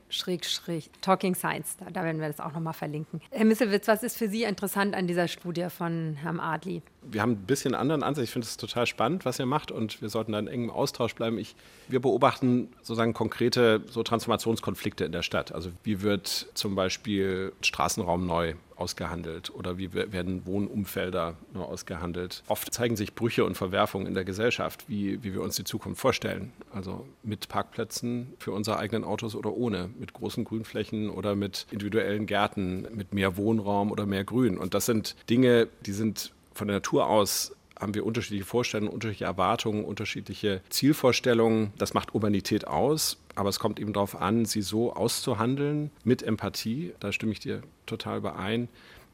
[1.01, 1.77] Talking Science.
[1.79, 3.21] Da, da, werden wir das auch nochmal verlinken.
[3.31, 6.83] Herr Misselwitz, was ist für Sie interessant an dieser Studie von Herrn Adli?
[7.03, 8.25] Wir haben ein bisschen anderen Ansatz.
[8.25, 11.15] Ich finde es total spannend, was ihr macht und wir sollten da in engem Austausch
[11.15, 11.39] bleiben.
[11.39, 11.55] Ich,
[11.89, 15.53] wir beobachten sozusagen konkrete so Transformationskonflikte in der Stadt.
[15.53, 22.43] Also wie wird zum Beispiel Straßenraum neu ausgehandelt oder wie werden Wohnumfelder nur ausgehandelt.
[22.47, 26.01] Oft zeigen sich Brüche und Verwerfungen in der Gesellschaft, wie, wie wir uns die Zukunft
[26.01, 26.53] vorstellen.
[26.73, 32.27] Also mit Parkplätzen für unsere eigenen Autos oder ohne, mit großen Grünflächen oder mit individuellen
[32.27, 34.57] Gärten, mit mehr Wohnraum oder mehr Grün.
[34.57, 39.25] Und das sind Dinge, die sind von der Natur aus haben wir unterschiedliche Vorstellungen, unterschiedliche
[39.25, 41.73] Erwartungen, unterschiedliche Zielvorstellungen.
[41.79, 46.93] Das macht Urbanität aus, aber es kommt eben darauf an, sie so auszuhandeln mit Empathie.
[46.99, 48.69] Da stimme ich dir total überein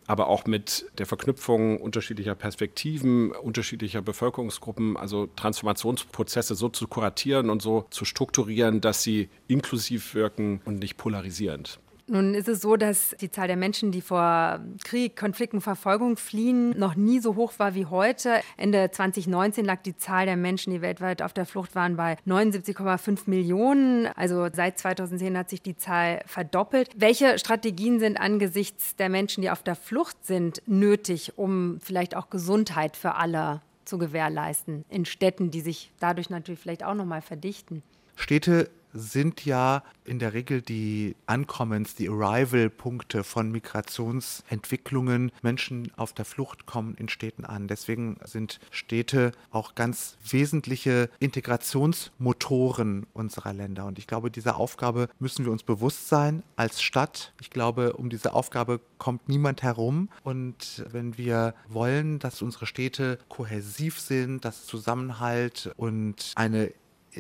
[0.07, 7.63] aber auch mit der Verknüpfung unterschiedlicher Perspektiven, unterschiedlicher Bevölkerungsgruppen, also Transformationsprozesse so zu kuratieren und
[7.63, 11.79] so zu strukturieren, dass sie inklusiv wirken und nicht polarisierend.
[12.07, 16.79] Nun ist es so, dass die Zahl der Menschen, die vor Krieg, Konflikten, Verfolgung fliehen,
[16.79, 18.41] noch nie so hoch war wie heute.
[18.59, 23.21] Ende 2019 lag die Zahl der Menschen, die weltweit auf der Flucht waren, bei 79,5
[23.25, 24.07] Millionen.
[24.17, 26.91] Also seit 2010 hat sich die Zahl verdoppelt.
[26.95, 32.29] Welche Strategien sind angesichts der Menschen, die auf der Flucht sind, nötig, um vielleicht auch
[32.29, 37.23] Gesundheit für alle zu gewährleisten in Städten, die sich dadurch natürlich vielleicht auch noch mal
[37.23, 37.83] verdichten?
[38.17, 45.33] Städte sind ja in der Regel die Ankommens-, die Arrival-Punkte von Migrationsentwicklungen.
[45.43, 47.69] Menschen auf der Flucht kommen in Städten an.
[47.69, 53.87] Deswegen sind Städte auch ganz wesentliche Integrationsmotoren unserer Länder.
[53.87, 57.33] Und ich glaube, dieser Aufgabe müssen wir uns bewusst sein als Stadt.
[57.41, 60.09] Ich glaube, um diese Aufgabe kommt niemand herum.
[60.23, 66.73] Und wenn wir wollen, dass unsere Städte kohäsiv sind, dass Zusammenhalt und eine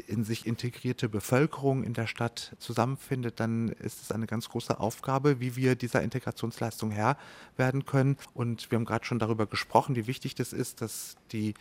[0.06, 5.40] in sich integrierte Bevölkerung in der Stadt zusammenfindet, dann ist es eine ganz große Aufgabe,
[5.40, 7.16] wie wir dieser Integrationsleistung Herr
[7.56, 8.16] werden können.
[8.34, 11.54] Und wir haben gerade schon darüber gesprochen, wie wichtig das ist, dass die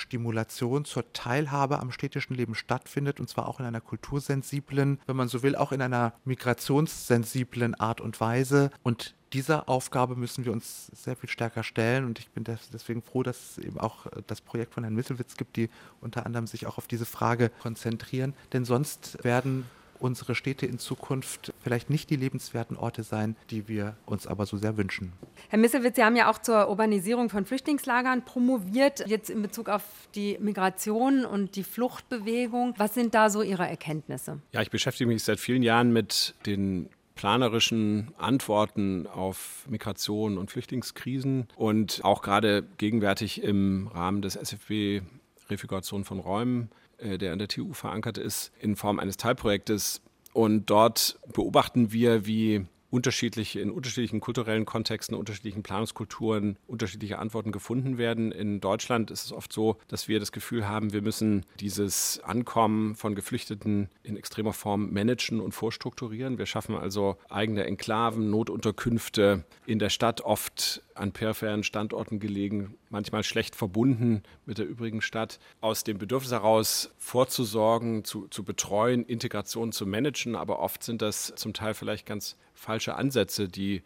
[0.00, 5.28] Stimulation zur Teilhabe am städtischen Leben stattfindet und zwar auch in einer kultursensiblen, wenn man
[5.28, 8.70] so will, auch in einer migrationssensiblen Art und Weise.
[8.82, 13.22] Und dieser Aufgabe müssen wir uns sehr viel stärker stellen und ich bin deswegen froh,
[13.22, 15.70] dass es eben auch äh, das Projekt von Herrn Misselwitz gibt, die
[16.00, 18.34] unter anderem sich auch auf diese Frage konzentrieren.
[18.52, 19.66] Denn sonst werden
[20.00, 24.56] unsere Städte in Zukunft vielleicht nicht die lebenswerten Orte sein, die wir uns aber so
[24.56, 25.12] sehr wünschen.
[25.48, 29.82] Herr Misselwitz, Sie haben ja auch zur Urbanisierung von Flüchtlingslagern promoviert, jetzt in Bezug auf
[30.14, 32.74] die Migration und die Fluchtbewegung.
[32.76, 34.40] Was sind da so Ihre Erkenntnisse?
[34.52, 41.48] Ja, ich beschäftige mich seit vielen Jahren mit den planerischen Antworten auf Migration und Flüchtlingskrisen
[41.56, 45.02] und auch gerade gegenwärtig im Rahmen des SFB
[45.50, 46.70] Refiguration von Räumen,
[47.02, 50.00] der an der TU verankert ist, in Form eines Teilprojektes.
[50.32, 57.98] Und dort beobachten wir, wie unterschiedliche, in unterschiedlichen kulturellen Kontexten, unterschiedlichen Planungskulturen unterschiedliche Antworten gefunden
[57.98, 58.32] werden.
[58.32, 62.96] In Deutschland ist es oft so, dass wir das Gefühl haben, wir müssen dieses Ankommen
[62.96, 66.38] von Geflüchteten in extremer Form managen und vorstrukturieren.
[66.38, 73.22] Wir schaffen also eigene Enklaven, Notunterkünfte in der Stadt, oft an peripheren Standorten gelegen, manchmal
[73.22, 79.72] schlecht verbunden mit der übrigen Stadt, aus dem Bedürfnis heraus vorzusorgen, zu, zu betreuen, Integration
[79.72, 80.36] zu managen.
[80.36, 83.82] Aber oft sind das zum Teil vielleicht ganz falsche Ansätze, die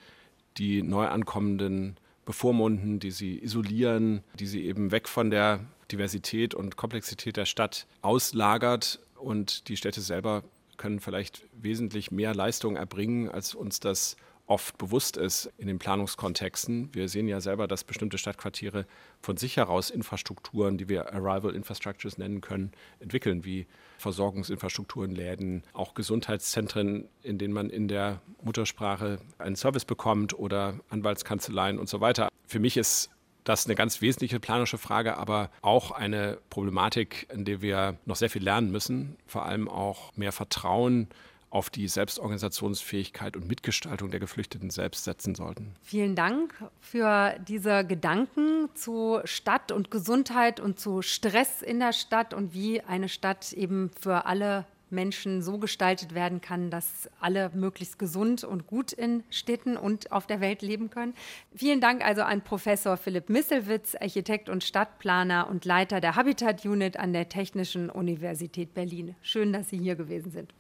[0.57, 5.61] die Neuankommenden bevormunden, die sie isolieren, die sie eben weg von der
[5.93, 8.99] Diversität und Komplexität der Stadt auslagert.
[9.17, 10.43] Und die Städte selber
[10.77, 14.17] können vielleicht wesentlich mehr Leistung erbringen, als uns das
[14.47, 16.95] oft bewusst ist in den Planungskontexten.
[16.95, 18.87] Wir sehen ja selber, dass bestimmte Stadtquartiere
[19.21, 23.67] von sich heraus Infrastrukturen, die wir Arrival Infrastructures nennen können, entwickeln, wie
[23.99, 31.79] Versorgungsinfrastrukturen, Läden, auch Gesundheitszentren, in denen man in der Muttersprache einen Service bekommt oder Anwaltskanzleien
[31.79, 32.29] und so weiter.
[32.47, 33.11] Für mich ist
[33.45, 38.31] das eine ganz wesentliche planerische Frage, aber auch eine Problematik, in der wir noch sehr
[38.31, 41.09] viel lernen müssen, vor allem auch mehr Vertrauen
[41.55, 45.75] auf die Selbstorganisationsfähigkeit und Mitgestaltung der Geflüchteten selbst setzen sollten.
[45.83, 52.35] Vielen Dank für diese Gedanken zu Stadt und Gesundheit und zu Stress in der Stadt
[52.35, 57.99] und wie eine Stadt eben für alle Menschen so gestaltet werden kann, dass alle möglichst
[57.99, 61.15] gesund und gut in Städten und auf der Welt leben können.
[61.55, 66.97] Vielen Dank also an Professor Philipp Misselwitz, Architekt und Stadtplaner und Leiter der Habitat Unit
[66.97, 69.15] an der Technischen Universität Berlin.
[69.23, 70.53] Schön, dass Sie hier gewesen sind